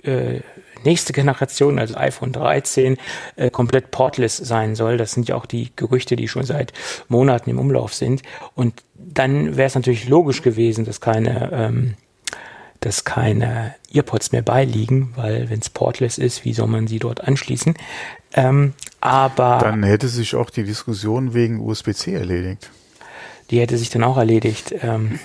[0.02, 0.40] äh,
[0.84, 2.96] nächste Generation, also iPhone 13,
[3.36, 4.96] äh, komplett portless sein soll.
[4.96, 6.72] Das sind ja auch die Gerüchte, die schon seit
[7.08, 8.22] Monaten im Umlauf sind.
[8.54, 11.94] Und dann wäre es natürlich logisch gewesen, dass keine, ähm,
[12.80, 17.22] dass keine Earpods mehr beiliegen, weil wenn es portless ist, wie soll man sie dort
[17.22, 17.74] anschließen?
[18.32, 22.70] Ähm, aber dann hätte sich auch die Diskussion wegen USB-C erledigt.
[23.50, 24.74] Die hätte sich dann auch erledigt.
[24.82, 25.18] Ähm,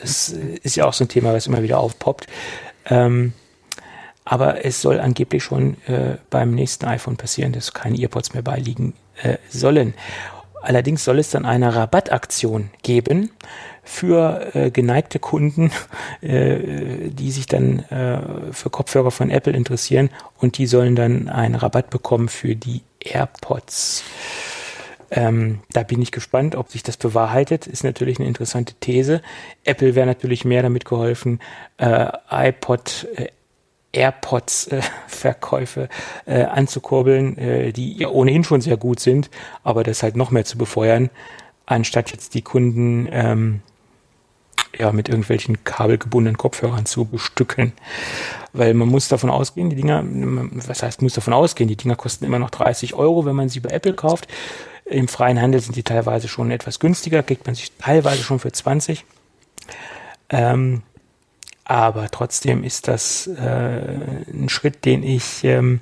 [0.00, 2.28] das ist ja auch so ein Thema, was immer wieder aufpoppt.
[2.86, 3.32] Ähm,
[4.24, 8.94] aber es soll angeblich schon äh, beim nächsten iPhone passieren, dass keine Earpods mehr beiliegen
[9.22, 9.94] äh, sollen.
[10.62, 13.30] Allerdings soll es dann eine Rabattaktion geben
[13.82, 15.72] für äh, geneigte Kunden,
[16.20, 21.56] äh, die sich dann äh, für Kopfhörer von Apple interessieren und die sollen dann einen
[21.56, 24.04] Rabatt bekommen für die AirPods.
[25.10, 27.66] Ähm, da bin ich gespannt, ob sich das bewahrheitet.
[27.66, 29.20] Ist natürlich eine interessante These.
[29.64, 31.40] Apple wäre natürlich mehr damit geholfen,
[31.76, 33.26] äh, iPod äh,
[33.92, 35.88] AirPods-Verkäufe
[36.26, 39.30] äh, äh, anzukurbeln, äh, die ja ohnehin schon sehr gut sind,
[39.62, 41.10] aber das halt noch mehr zu befeuern,
[41.66, 43.60] anstatt jetzt die Kunden ähm,
[44.78, 47.72] ja, mit irgendwelchen kabelgebundenen Kopfhörern zu bestücken.
[48.52, 52.24] Weil man muss davon ausgehen, die Dinger, was heißt, muss davon ausgehen, die Dinger kosten
[52.24, 54.28] immer noch 30 Euro, wenn man sie bei Apple kauft.
[54.84, 58.52] Im freien Handel sind die teilweise schon etwas günstiger, kriegt man sich teilweise schon für
[58.52, 59.04] 20.
[60.30, 60.82] Ähm,
[61.64, 63.80] aber trotzdem ist das äh,
[64.32, 65.80] ein Schritt, den ich ähm,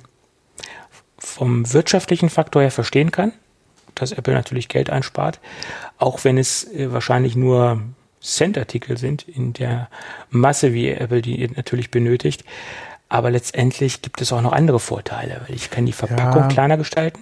[1.17, 3.33] vom wirtschaftlichen Faktor her verstehen kann,
[3.95, 5.39] dass Apple natürlich Geld einspart,
[5.97, 7.81] auch wenn es äh, wahrscheinlich nur
[8.21, 9.89] Cent-Artikel sind in der
[10.29, 12.43] Masse, wie Apple die natürlich benötigt.
[13.09, 16.47] Aber letztendlich gibt es auch noch andere Vorteile, weil ich kann die Verpackung ja.
[16.47, 17.19] kleiner gestalten.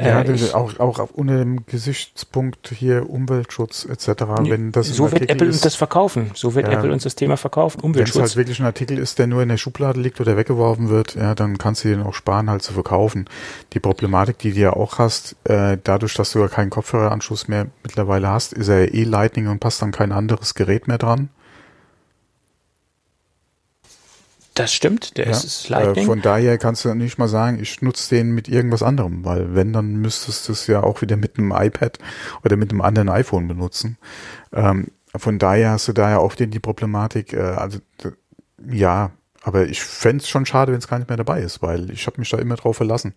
[0.00, 4.22] Ja, äh, auch, auch unter dem Gesichtspunkt hier Umweltschutz etc.
[4.42, 6.30] Wenn das so wird Apple ist, uns das verkaufen.
[6.34, 7.80] So wird ja, Apple uns das Thema verkaufen.
[7.80, 8.16] Umweltschutz.
[8.16, 10.88] Wenn es halt wirklich ein Artikel ist, der nur in der Schublade liegt oder weggeworfen
[10.88, 13.28] wird, ja, dann kannst du den auch sparen, halt zu verkaufen.
[13.72, 17.66] Die Problematik, die du ja auch hast, äh, dadurch, dass du ja keinen Kopfhöreranschluss mehr
[17.82, 21.28] mittlerweile hast, ist er eh Lightning und passt dann kein anderes Gerät mehr dran.
[24.60, 26.04] Das stimmt, der ja, ist Lightning.
[26.04, 29.54] Äh, von daher kannst du nicht mal sagen, ich nutze den mit irgendwas anderem, weil
[29.54, 31.98] wenn, dann müsstest du es ja auch wieder mit einem iPad
[32.44, 33.96] oder mit einem anderen iPhone benutzen.
[34.52, 37.78] Ähm, von daher hast du da ja auch die, die Problematik, äh, also
[38.70, 41.90] ja, aber ich fände es schon schade, wenn es gar nicht mehr dabei ist, weil
[41.90, 43.14] ich habe mich da immer drauf verlassen.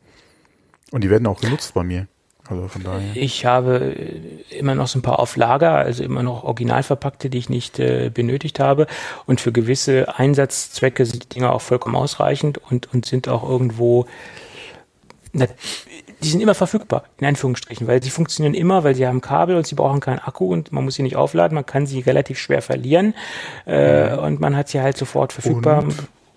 [0.91, 2.07] Und die werden auch genutzt bei mir.
[2.53, 3.15] Also von daher.
[3.15, 7.29] Ich habe äh, immer noch so ein paar auf Lager, also immer noch original verpackte,
[7.29, 8.87] die ich nicht äh, benötigt habe.
[9.25, 14.05] Und für gewisse Einsatzzwecke sind die Dinger auch vollkommen ausreichend und, und sind auch irgendwo,
[15.33, 19.65] die sind immer verfügbar, in Anführungsstrichen, weil sie funktionieren immer, weil sie haben Kabel und
[19.65, 22.61] sie brauchen keinen Akku und man muss sie nicht aufladen, man kann sie relativ schwer
[22.61, 23.15] verlieren
[23.65, 25.83] äh, und man hat sie halt sofort verfügbar.
[25.83, 25.95] Und,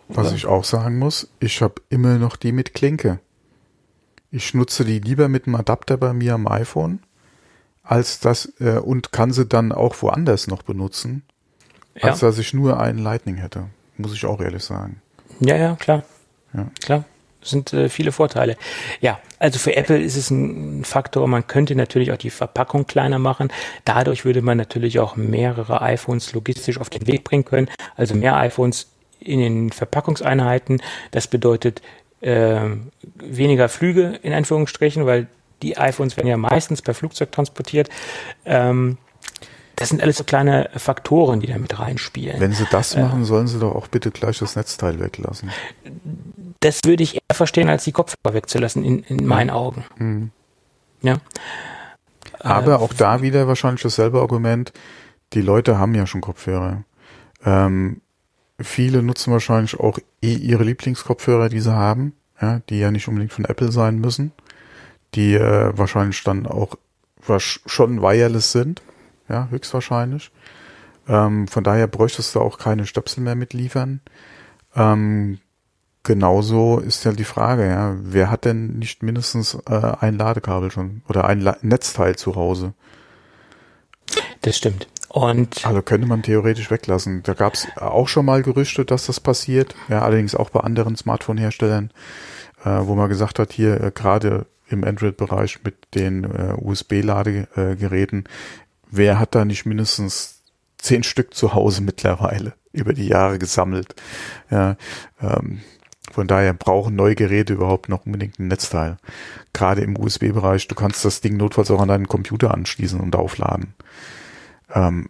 [0.08, 3.18] was ich auch sagen muss, ich habe immer noch die mit Klinke.
[4.30, 7.00] Ich nutze die lieber mit einem Adapter bei mir am iPhone,
[7.82, 11.22] als das äh, und kann sie dann auch woanders noch benutzen,
[11.94, 12.10] ja.
[12.10, 13.68] als dass ich nur einen Lightning hätte.
[13.96, 15.00] Muss ich auch ehrlich sagen.
[15.40, 16.02] Ja, ja, klar.
[16.52, 16.66] Ja.
[16.80, 17.04] Klar.
[17.40, 18.56] Das sind äh, viele Vorteile.
[19.00, 21.28] Ja, also für Apple ist es ein Faktor.
[21.28, 23.52] Man könnte natürlich auch die Verpackung kleiner machen.
[23.84, 27.68] Dadurch würde man natürlich auch mehrere iPhones logistisch auf den Weg bringen können.
[27.94, 28.88] Also mehr iPhones
[29.20, 30.82] in den Verpackungseinheiten.
[31.12, 31.82] Das bedeutet
[32.20, 32.60] äh,
[33.16, 35.26] weniger Flüge in Anführungsstrichen, weil
[35.62, 37.88] die iPhones werden ja meistens per Flugzeug transportiert.
[38.44, 38.98] Ähm,
[39.76, 42.40] das sind alles so kleine Faktoren, die da mit reinspielen.
[42.40, 45.50] Wenn sie das machen, äh, sollen sie doch auch bitte gleich das Netzteil weglassen.
[46.60, 49.84] Das würde ich eher verstehen, als die Kopfhörer wegzulassen, in, in meinen Augen.
[49.98, 50.30] Mhm.
[51.02, 51.18] Ja.
[52.40, 54.72] Aber äh, auch da wieder wahrscheinlich dasselbe Argument.
[55.34, 56.84] Die Leute haben ja schon Kopfhörer.
[57.44, 58.00] Ähm,
[58.60, 63.32] viele nutzen wahrscheinlich auch eh ihre Lieblingskopfhörer, die sie haben, ja, die ja nicht unbedingt
[63.32, 64.32] von Apple sein müssen,
[65.14, 66.76] die äh, wahrscheinlich dann auch
[67.44, 68.82] schon wireless sind,
[69.28, 70.30] ja, höchstwahrscheinlich.
[71.08, 74.00] Ähm, von daher bräuchtest du auch keine Stöpsel mehr mitliefern.
[74.74, 75.38] Ähm,
[76.02, 81.02] genauso ist ja die Frage, ja, wer hat denn nicht mindestens äh, ein Ladekabel schon
[81.08, 82.74] oder ein La Netzteil zu Hause?
[84.42, 84.86] Das stimmt.
[85.08, 87.22] Und also könnte man theoretisch weglassen.
[87.22, 89.74] Da gab es auch schon mal Gerüchte, dass das passiert.
[89.88, 91.90] Ja, allerdings auch bei anderen Smartphone-Herstellern,
[92.64, 98.24] äh, wo man gesagt hat, hier äh, gerade im Android-Bereich mit den äh, USB-Ladegeräten,
[98.90, 100.42] wer hat da nicht mindestens
[100.78, 103.94] zehn Stück zu Hause mittlerweile über die Jahre gesammelt?
[104.50, 104.76] Ja,
[105.20, 105.60] ähm,
[106.12, 108.96] von daher brauchen neue Geräte überhaupt noch unbedingt ein Netzteil.
[109.52, 113.74] Gerade im USB-Bereich, du kannst das Ding notfalls auch an deinen Computer anschließen und aufladen.
[114.74, 115.08] Ähm,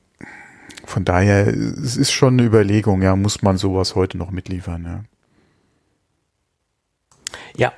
[0.84, 5.04] von daher, es ist schon eine Überlegung, ja, muss man sowas heute noch mitliefern, ja.
[7.56, 7.72] Ja,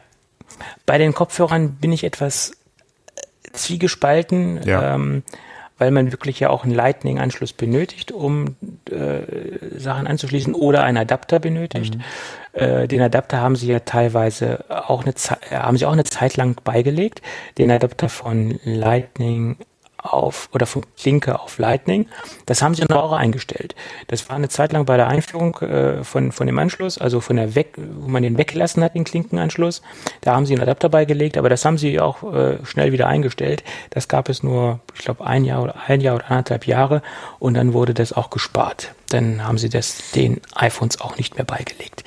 [0.86, 4.94] bei den Kopfhörern bin ich etwas äh, zwiegespalten, ja.
[4.94, 5.22] ähm,
[5.78, 8.56] weil man wirklich ja auch einen Lightning-Anschluss benötigt, um
[8.90, 11.94] äh, Sachen anzuschließen oder einen Adapter benötigt.
[11.94, 12.02] Mhm.
[12.52, 16.36] Äh, den Adapter haben sie ja teilweise auch eine Ze haben sie auch eine Zeit
[16.36, 17.22] lang beigelegt.
[17.58, 19.56] Den Adapter von Lightning
[19.98, 22.06] auf oder von Klinke auf Lightning.
[22.46, 23.74] Das haben sie noch auch eingestellt.
[24.06, 27.36] Das war eine Zeit lang bei der Einführung äh, von, von dem Anschluss, also von
[27.36, 29.82] der weg, wo man den weggelassen hat, den Klinkenanschluss.
[30.20, 33.64] Da haben sie einen Adapter beigelegt, aber das haben sie auch äh, schnell wieder eingestellt.
[33.90, 37.02] Das gab es nur, ich glaube, ein Jahr oder ein Jahr oder anderthalb Jahre
[37.38, 38.92] und dann wurde das auch gespart.
[39.10, 42.04] Dann haben sie das den iPhones auch nicht mehr beigelegt.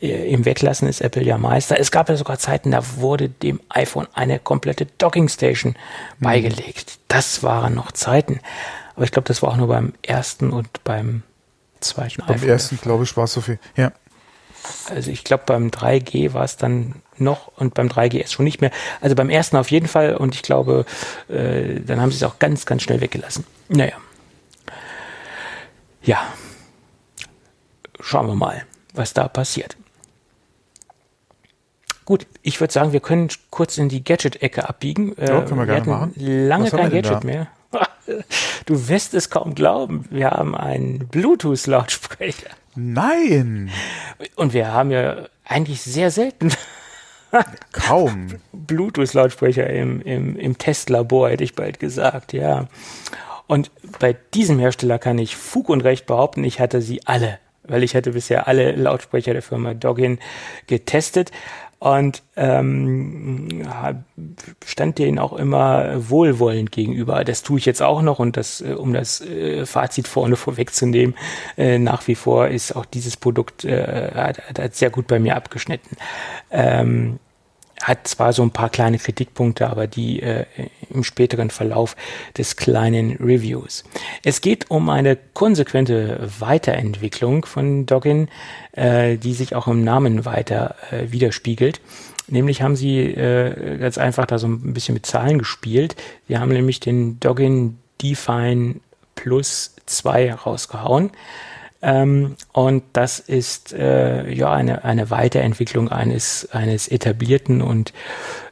[0.00, 1.78] Äh, im Weglassen ist Apple ja Meister.
[1.78, 5.74] Es gab ja sogar Zeiten, da wurde dem iPhone eine komplette Dockingstation
[6.18, 6.24] mhm.
[6.24, 6.98] beigelegt.
[7.08, 8.40] Das waren noch Zeiten.
[8.94, 11.22] Aber ich glaube, das war auch nur beim ersten und beim
[11.80, 12.40] zweiten beim iPhone.
[12.40, 13.58] Beim ersten, glaube ich, war es so viel.
[13.76, 13.92] Ja.
[14.90, 18.72] Also ich glaube, beim 3G war es dann noch und beim 3GS schon nicht mehr.
[19.00, 20.84] Also beim ersten auf jeden Fall und ich glaube,
[21.28, 23.46] äh, dann haben sie es auch ganz, ganz schnell weggelassen.
[23.68, 23.94] Naja.
[26.02, 26.20] Ja.
[28.00, 29.76] Schauen wir mal, was da passiert.
[32.06, 35.14] Gut, ich würde sagen, wir können kurz in die Gadget-Ecke abbiegen.
[35.18, 36.12] Ja, können wir, wir gerne machen.
[36.16, 37.48] Lange kein Gadget mehr.
[38.66, 40.04] Du wirst es kaum glauben.
[40.10, 42.50] Wir haben einen Bluetooth-Lautsprecher.
[42.76, 43.70] Nein!
[44.36, 46.52] Und wir haben ja eigentlich sehr selten
[47.72, 48.28] Kaum.
[48.52, 52.68] Bluetooth-Lautsprecher im, im, im Testlabor, hätte ich bald gesagt, ja.
[53.46, 57.82] Und bei diesem Hersteller kann ich Fug und Recht behaupten, ich hatte sie alle, weil
[57.82, 60.18] ich hatte bisher alle Lautsprecher der Firma Doggin
[60.66, 61.30] getestet
[61.78, 63.62] und ähm,
[64.64, 67.22] stand denen auch immer wohlwollend gegenüber.
[67.24, 71.14] Das tue ich jetzt auch noch und das, äh, um das äh, Fazit vorne vorwegzunehmen,
[71.56, 75.36] äh, nach wie vor ist auch dieses Produkt äh, hat, hat sehr gut bei mir
[75.36, 75.96] abgeschnitten.
[76.50, 77.18] Ähm,
[77.82, 80.46] hat zwar so ein paar kleine Kritikpunkte, aber die äh,
[80.90, 81.96] im späteren Verlauf
[82.36, 83.84] des kleinen Reviews.
[84.24, 88.28] Es geht um eine konsequente Weiterentwicklung von Doggin,
[88.72, 91.80] äh, die sich auch im Namen weiter äh, widerspiegelt.
[92.28, 95.94] Nämlich haben sie äh, ganz einfach da so ein bisschen mit Zahlen gespielt.
[96.28, 98.76] Sie haben nämlich den Doggin Define
[99.14, 101.10] Plus 2 rausgehauen.
[101.82, 107.92] Ähm, und das ist äh, ja eine, eine Weiterentwicklung eines, eines etablierten und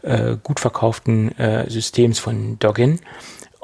[0.02, 3.00] äh, gut verkauften äh, Systems von Doggin.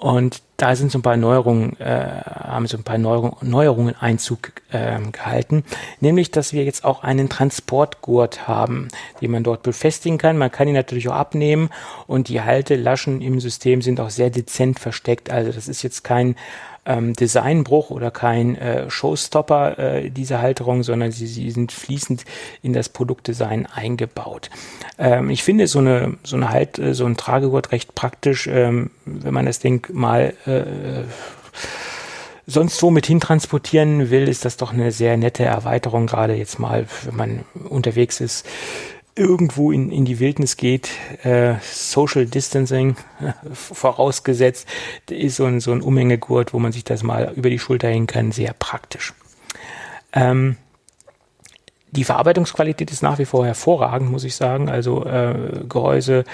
[0.01, 1.85] Und da sind so ein paar Neuerungen, äh,
[2.25, 5.63] haben so ein paar Neuerungen, Einzug äh, gehalten.
[6.01, 8.89] Nämlich, dass wir jetzt auch einen Transportgurt haben,
[9.21, 10.39] den man dort befestigen kann.
[10.39, 11.69] Man kann ihn natürlich auch abnehmen
[12.07, 15.31] und die Haltelaschen im System sind auch sehr dezent versteckt.
[15.31, 16.35] Also das ist jetzt kein
[16.87, 22.25] ähm, Designbruch oder kein äh, Showstopper, äh, diese Halterung, sondern sie, sie sind fließend
[22.63, 24.51] in das Produktdesign eingebaut.
[24.99, 28.91] Ähm, ich finde so eine, so eine halt, äh, so ein Tragegurt recht praktisch, ähm,
[29.05, 31.05] wenn man das Ding mal äh,
[32.47, 36.87] sonst wo mit hintransportieren will, ist das doch eine sehr nette Erweiterung, gerade jetzt mal,
[37.05, 38.47] wenn man unterwegs ist
[39.21, 40.91] irgendwo in, in die Wildnis geht,
[41.23, 42.97] äh, Social Distancing
[43.53, 44.67] vorausgesetzt,
[45.11, 48.07] ist so ein, so ein Umhängegurt, wo man sich das mal über die Schulter hängen
[48.07, 49.13] kann, sehr praktisch.
[50.13, 50.57] Ähm,
[51.93, 54.69] die Verarbeitungsqualität ist nach wie vor hervorragend, muss ich sagen.
[54.69, 56.25] Also äh, Gehäuse,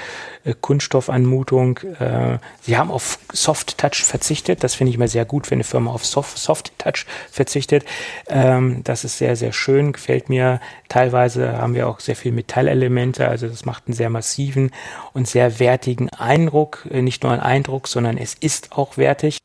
[0.44, 1.78] äh, Kunststoffanmutung.
[1.98, 4.62] Äh, sie haben auf Soft Touch verzichtet.
[4.62, 7.84] Das finde ich immer sehr gut, wenn eine Firma auf Soft, Soft Touch verzichtet.
[8.28, 10.60] Ähm, das ist sehr, sehr schön, gefällt mir.
[10.88, 13.28] Teilweise haben wir auch sehr viel Metallelemente.
[13.28, 14.70] Also das macht einen sehr massiven
[15.14, 16.86] und sehr wertigen Eindruck.
[16.90, 19.38] Äh, nicht nur ein Eindruck, sondern es ist auch wertig.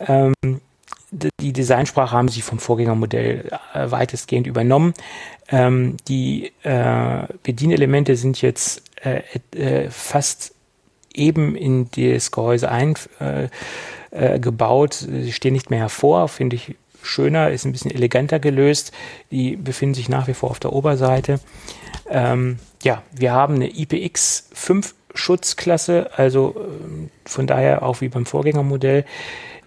[0.00, 0.34] Ähm,
[1.10, 4.94] die Designsprache haben sie vom Vorgängermodell äh, weitestgehend übernommen.
[5.48, 9.22] Ähm, die äh, Bedienelemente sind jetzt äh,
[9.56, 10.54] äh, fast
[11.14, 13.08] eben in das Gehäuse eingebaut.
[14.10, 18.92] Äh, äh, sie stehen nicht mehr hervor, finde ich schöner, ist ein bisschen eleganter gelöst.
[19.30, 21.40] Die befinden sich nach wie vor auf der Oberseite.
[22.10, 29.04] Ähm, ja, wir haben eine IPX5 Schutzklasse, also ähm, von daher auch wie beim Vorgängermodell.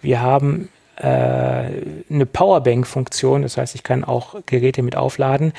[0.00, 0.68] Wir haben
[1.02, 5.52] eine Powerbank-Funktion, das heißt, ich kann auch Geräte mit aufladen.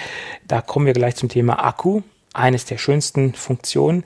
[0.47, 2.01] Da kommen wir gleich zum Thema Akku,
[2.33, 4.03] eines der schönsten Funktionen.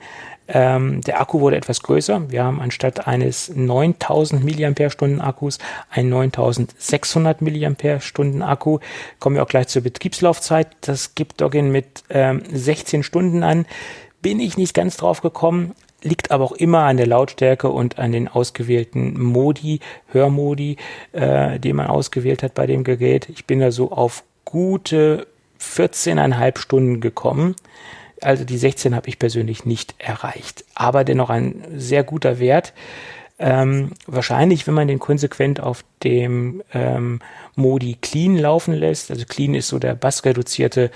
[0.50, 2.30] Ähm, der Akku wurde etwas größer.
[2.30, 5.58] Wir haben anstatt eines 9000 mAh Akkus
[5.90, 8.78] einen 9600 mAh Akku.
[9.18, 10.68] Kommen wir auch gleich zur Betriebslaufzeit.
[10.80, 13.66] Das gibt Doggin mit ähm, 16 Stunden an.
[14.22, 18.12] Bin ich nicht ganz drauf gekommen, liegt aber auch immer an der Lautstärke und an
[18.12, 19.80] den ausgewählten Modi,
[20.12, 20.76] Hörmodi,
[21.12, 23.28] äh, die man ausgewählt hat bei dem Gerät.
[23.28, 25.26] Ich bin da so auf gute
[25.60, 27.56] 14,5 Stunden gekommen.
[28.20, 30.64] Also die 16 habe ich persönlich nicht erreicht.
[30.74, 32.72] Aber dennoch ein sehr guter Wert.
[33.40, 37.20] Ähm, wahrscheinlich, wenn man den konsequent auf dem ähm,
[37.54, 40.90] Modi Clean laufen lässt, also Clean ist so der bassreduzierte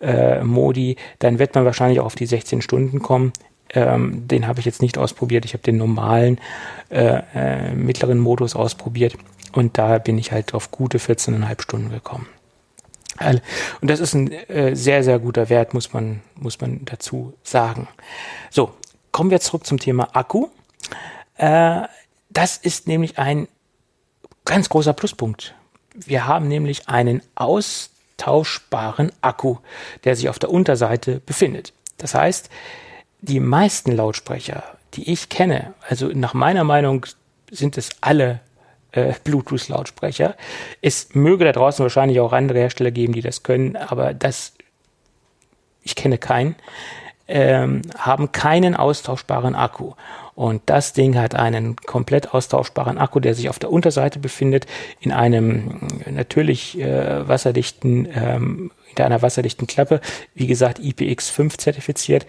[0.00, 3.32] äh, Modi, dann wird man wahrscheinlich auch auf die 16 Stunden kommen.
[3.74, 5.44] Ähm, den habe ich jetzt nicht ausprobiert.
[5.44, 6.40] Ich habe den normalen
[6.90, 9.16] äh, äh, mittleren Modus ausprobiert
[9.52, 12.26] und da bin ich halt auf gute 14,5 Stunden gekommen.
[13.80, 17.88] Und das ist ein äh, sehr, sehr guter Wert, muss man, muss man dazu sagen.
[18.50, 18.72] So,
[19.10, 20.48] kommen wir zurück zum Thema Akku.
[21.36, 21.82] Äh,
[22.30, 23.48] das ist nämlich ein
[24.44, 25.54] ganz großer Pluspunkt.
[25.94, 29.56] Wir haben nämlich einen austauschbaren Akku,
[30.04, 31.72] der sich auf der Unterseite befindet.
[31.96, 32.50] Das heißt,
[33.20, 34.62] die meisten Lautsprecher,
[34.94, 37.06] die ich kenne, also nach meiner Meinung
[37.50, 38.40] sind es alle
[38.92, 40.34] äh, Bluetooth-Lautsprecher.
[40.80, 44.54] Es möge da draußen wahrscheinlich auch andere Hersteller geben, die das können, aber das,
[45.82, 46.56] ich kenne keinen,
[47.26, 49.92] ähm, haben keinen austauschbaren Akku.
[50.34, 54.66] Und das Ding hat einen komplett austauschbaren Akku, der sich auf der Unterseite befindet,
[55.00, 60.00] in einem natürlich äh, wasserdichten, ähm, in einer wasserdichten Klappe,
[60.34, 62.24] wie gesagt IPX5 zertifiziert.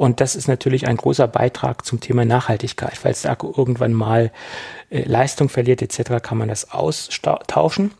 [0.00, 2.96] Und das ist natürlich ein großer Beitrag zum Thema Nachhaltigkeit.
[2.96, 4.32] Falls der Akku irgendwann mal
[4.88, 7.90] äh, Leistung verliert etc., kann man das austauschen.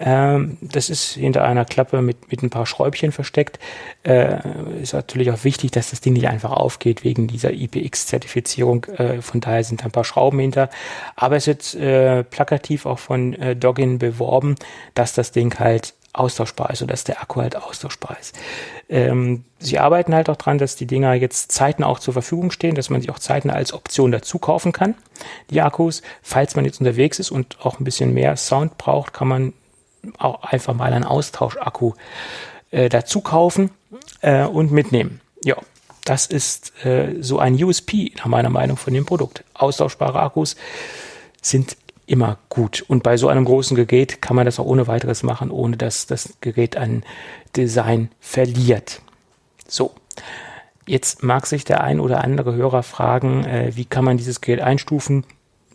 [0.00, 3.58] Ähm, das ist hinter einer Klappe mit, mit ein paar Schräubchen versteckt.
[4.04, 4.38] Äh,
[4.80, 8.84] ist natürlich auch wichtig, dass das Ding nicht einfach aufgeht wegen dieser IPX-Zertifizierung.
[8.96, 10.70] Äh, von daher sind da ein paar Schrauben hinter.
[11.14, 14.54] Aber es wird äh, plakativ auch von äh, Doggin beworben,
[14.94, 18.34] dass das Ding halt austauschbar ist und dass der Akku halt austauschbar ist.
[18.88, 22.74] Ähm, sie arbeiten halt auch dran, dass die Dinger jetzt zeitnah auch zur Verfügung stehen,
[22.74, 24.94] dass man sie auch zeitnah als Option dazu kaufen kann,
[25.50, 26.02] die Akkus.
[26.22, 29.52] Falls man jetzt unterwegs ist und auch ein bisschen mehr Sound braucht, kann man
[30.18, 31.94] auch einfach mal einen Austauschakku
[32.70, 33.70] äh, dazu kaufen
[34.20, 35.20] äh, und mitnehmen.
[35.42, 35.56] Ja,
[36.04, 39.44] das ist äh, so ein USP nach meiner Meinung von dem Produkt.
[39.54, 40.56] Austauschbare Akkus
[41.40, 41.76] sind
[42.06, 42.84] immer gut.
[42.86, 46.06] Und bei so einem großen Gerät kann man das auch ohne weiteres machen, ohne dass
[46.06, 47.02] das Gerät an
[47.56, 49.00] Design verliert.
[49.66, 49.92] So.
[50.86, 54.60] Jetzt mag sich der ein oder andere Hörer fragen, äh, wie kann man dieses Gerät
[54.60, 55.24] einstufen?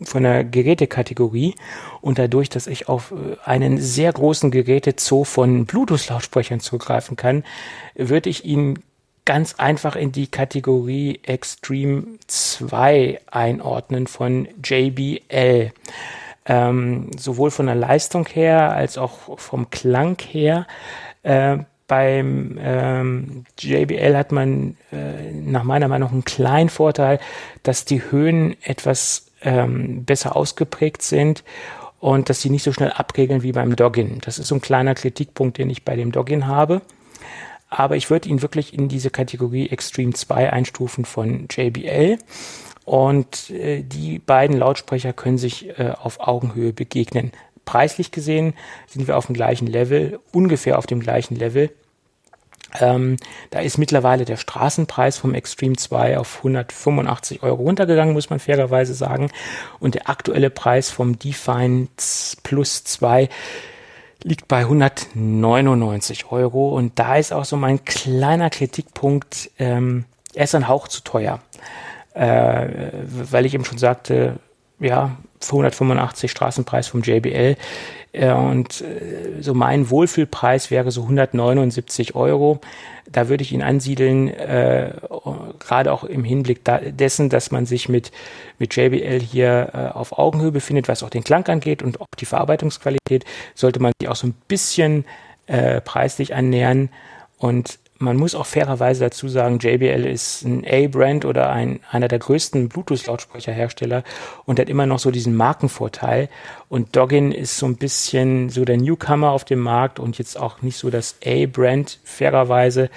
[0.02, 1.54] von der Gerätekategorie
[2.00, 7.44] und dadurch, dass ich auf äh, einen sehr großen Gerätezoo von Bluetooth-Lautsprechern zugreifen kann,
[7.94, 8.78] würde ich ihn
[9.30, 15.70] ganz einfach in die Kategorie Extreme 2 einordnen von JBL.
[16.46, 20.66] Ähm, sowohl von der Leistung her als auch vom Klang her.
[21.22, 27.20] Äh, beim ähm, JBL hat man äh, nach meiner Meinung einen kleinen Vorteil,
[27.62, 31.44] dass die Höhen etwas ähm, besser ausgeprägt sind
[32.00, 34.18] und dass sie nicht so schnell abregeln wie beim Doggin.
[34.24, 36.82] Das ist so ein kleiner Kritikpunkt, den ich bei dem Doggin habe.
[37.70, 42.18] Aber ich würde ihn wirklich in diese Kategorie Extreme 2 einstufen von JBL.
[42.84, 47.30] Und äh, die beiden Lautsprecher können sich äh, auf Augenhöhe begegnen.
[47.64, 48.54] Preislich gesehen
[48.88, 51.70] sind wir auf dem gleichen Level, ungefähr auf dem gleichen Level.
[52.78, 53.16] Ähm,
[53.50, 58.94] da ist mittlerweile der Straßenpreis vom Extreme 2 auf 185 Euro runtergegangen, muss man fairerweise
[58.94, 59.30] sagen.
[59.78, 61.88] Und der aktuelle Preis vom Define
[62.42, 63.28] Plus 2
[64.24, 66.76] liegt bei 199 Euro.
[66.76, 70.04] Und da ist auch so mein kleiner Kritikpunkt, ähm,
[70.34, 71.40] er ist ein Hauch zu teuer.
[72.14, 72.68] Äh,
[73.02, 74.38] weil ich eben schon sagte,
[74.80, 77.56] ja, 185 Straßenpreis vom JBL
[78.12, 82.60] und äh, so mein Wohlfühlpreis wäre so 179 Euro.
[83.10, 84.92] Da würde ich ihn ansiedeln, äh,
[85.58, 88.10] gerade auch im Hinblick da, dessen, dass man sich mit,
[88.58, 92.26] mit JBL hier äh, auf Augenhöhe befindet, was auch den Klang angeht und auch die
[92.26, 95.04] Verarbeitungsqualität, sollte man sich auch so ein bisschen
[95.46, 96.88] äh, preislich annähern.
[97.38, 102.18] Und man muss auch fairerweise dazu sagen, JBL ist ein A-Brand oder ein, einer der
[102.18, 104.04] größten Bluetooth-Lautsprecherhersteller
[104.46, 106.30] und hat immer noch so diesen Markenvorteil.
[106.70, 110.62] Und Doggin ist so ein bisschen so der Newcomer auf dem Markt und jetzt auch
[110.62, 112.88] nicht so das A-Brand fairerweise.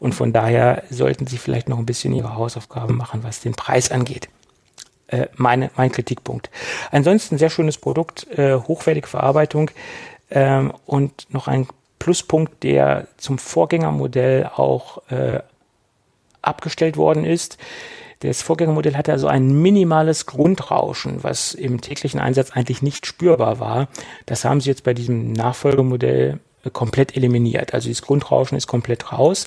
[0.00, 3.92] Und von daher sollten sie vielleicht noch ein bisschen ihre Hausaufgaben machen, was den Preis
[3.92, 4.28] angeht.
[5.06, 6.50] Äh, meine, mein Kritikpunkt.
[6.90, 9.70] Ansonsten sehr schönes Produkt, äh, hochwertige Verarbeitung
[10.30, 11.68] ähm, und noch ein
[12.08, 15.40] Pluspunkt, der zum Vorgängermodell auch äh,
[16.40, 17.58] abgestellt worden ist.
[18.20, 23.88] Das Vorgängermodell hatte also ein minimales Grundrauschen, was im täglichen Einsatz eigentlich nicht spürbar war.
[24.24, 27.74] Das haben sie jetzt bei diesem Nachfolgemodell äh, komplett eliminiert.
[27.74, 29.46] Also das Grundrauschen ist komplett raus.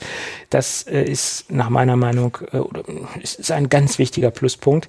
[0.52, 2.84] Das äh, ist nach meiner Meinung äh, oder,
[3.20, 4.88] ist ein ganz wichtiger Pluspunkt.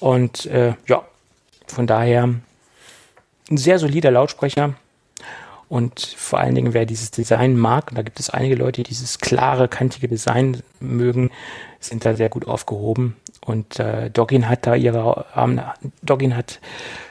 [0.00, 1.02] Und äh, ja,
[1.66, 4.74] von daher ein sehr solider Lautsprecher
[5.68, 8.88] Und vor allen Dingen, wer dieses Design mag, und da gibt es einige Leute, die
[8.88, 11.30] dieses klare, kantige Design mögen,
[11.80, 13.16] sind da sehr gut aufgehoben.
[13.44, 15.60] Und äh, Doggin hat da ihre, ähm,
[16.02, 16.60] Doggin hat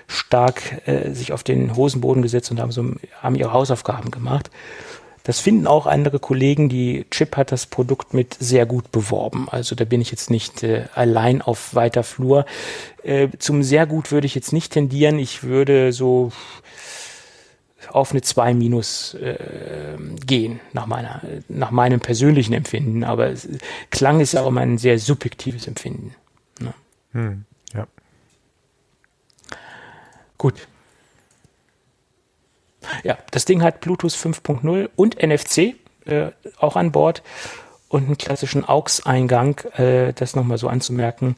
[0.07, 4.49] stark äh, sich auf den Hosenboden gesetzt und haben, so, haben ihre Hausaufgaben gemacht.
[5.23, 6.69] Das finden auch andere Kollegen.
[6.69, 9.47] Die Chip hat das Produkt mit sehr gut beworben.
[9.49, 12.45] Also da bin ich jetzt nicht äh, allein auf weiter Flur.
[13.03, 15.17] Äh, zum sehr gut würde ich jetzt nicht tendieren.
[15.17, 16.31] Ich würde so
[17.89, 23.03] auf eine 2 minus äh, gehen, nach, meiner, nach meinem persönlichen Empfinden.
[23.03, 23.47] Aber es,
[23.89, 26.15] Klang ist ja auch immer ein sehr subjektives Empfinden.
[26.59, 26.73] Ne?
[27.13, 27.87] Hm, ja.
[30.37, 30.67] Gut.
[33.03, 35.75] Ja, das Ding hat Bluetooth 5.0 und NFC
[36.05, 37.23] äh, auch an Bord
[37.87, 41.35] und einen klassischen AUX-Eingang, äh, das nochmal so anzumerken.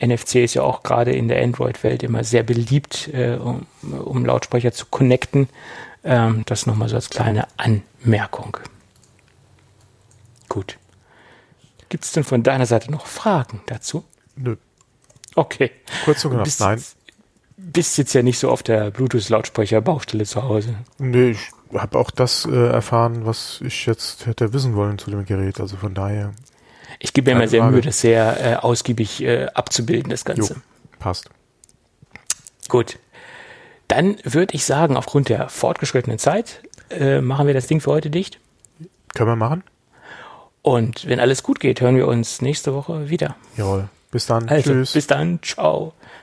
[0.00, 4.72] NFC ist ja auch gerade in der Android-Welt immer sehr beliebt, äh, um, um, Lautsprecher
[4.72, 5.48] zu connecten.
[6.04, 8.56] Ähm, das nochmal so als kleine Anmerkung.
[10.48, 10.78] Gut.
[11.88, 14.04] Gibt es denn von deiner Seite noch Fragen dazu?
[14.36, 14.56] Nö.
[15.34, 15.70] Okay.
[16.04, 16.82] Kurz und knapp, nein
[17.56, 20.76] bist jetzt ja nicht so auf der Bluetooth-Lautsprecher-Baustelle zu Hause.
[20.98, 25.24] Nee, ich habe auch das äh, erfahren, was ich jetzt hätte wissen wollen zu dem
[25.24, 25.60] Gerät.
[25.60, 26.32] Also von daher.
[27.04, 30.54] Ich gebe mir immer sehr Mühe, das sehr äh, ausgiebig äh, abzubilden, das Ganze.
[30.54, 30.60] Jo,
[31.00, 31.30] passt.
[32.68, 32.98] Gut.
[33.88, 38.08] Dann würde ich sagen, aufgrund der fortgeschrittenen Zeit äh, machen wir das Ding für heute
[38.08, 38.38] dicht.
[39.14, 39.64] Können wir machen.
[40.62, 43.34] Und wenn alles gut geht, hören wir uns nächste Woche wieder.
[43.56, 43.88] Jawohl.
[44.12, 44.48] Bis dann.
[44.48, 44.92] Also, Tschüss.
[44.92, 45.40] Bis dann.
[45.42, 45.94] Ciao.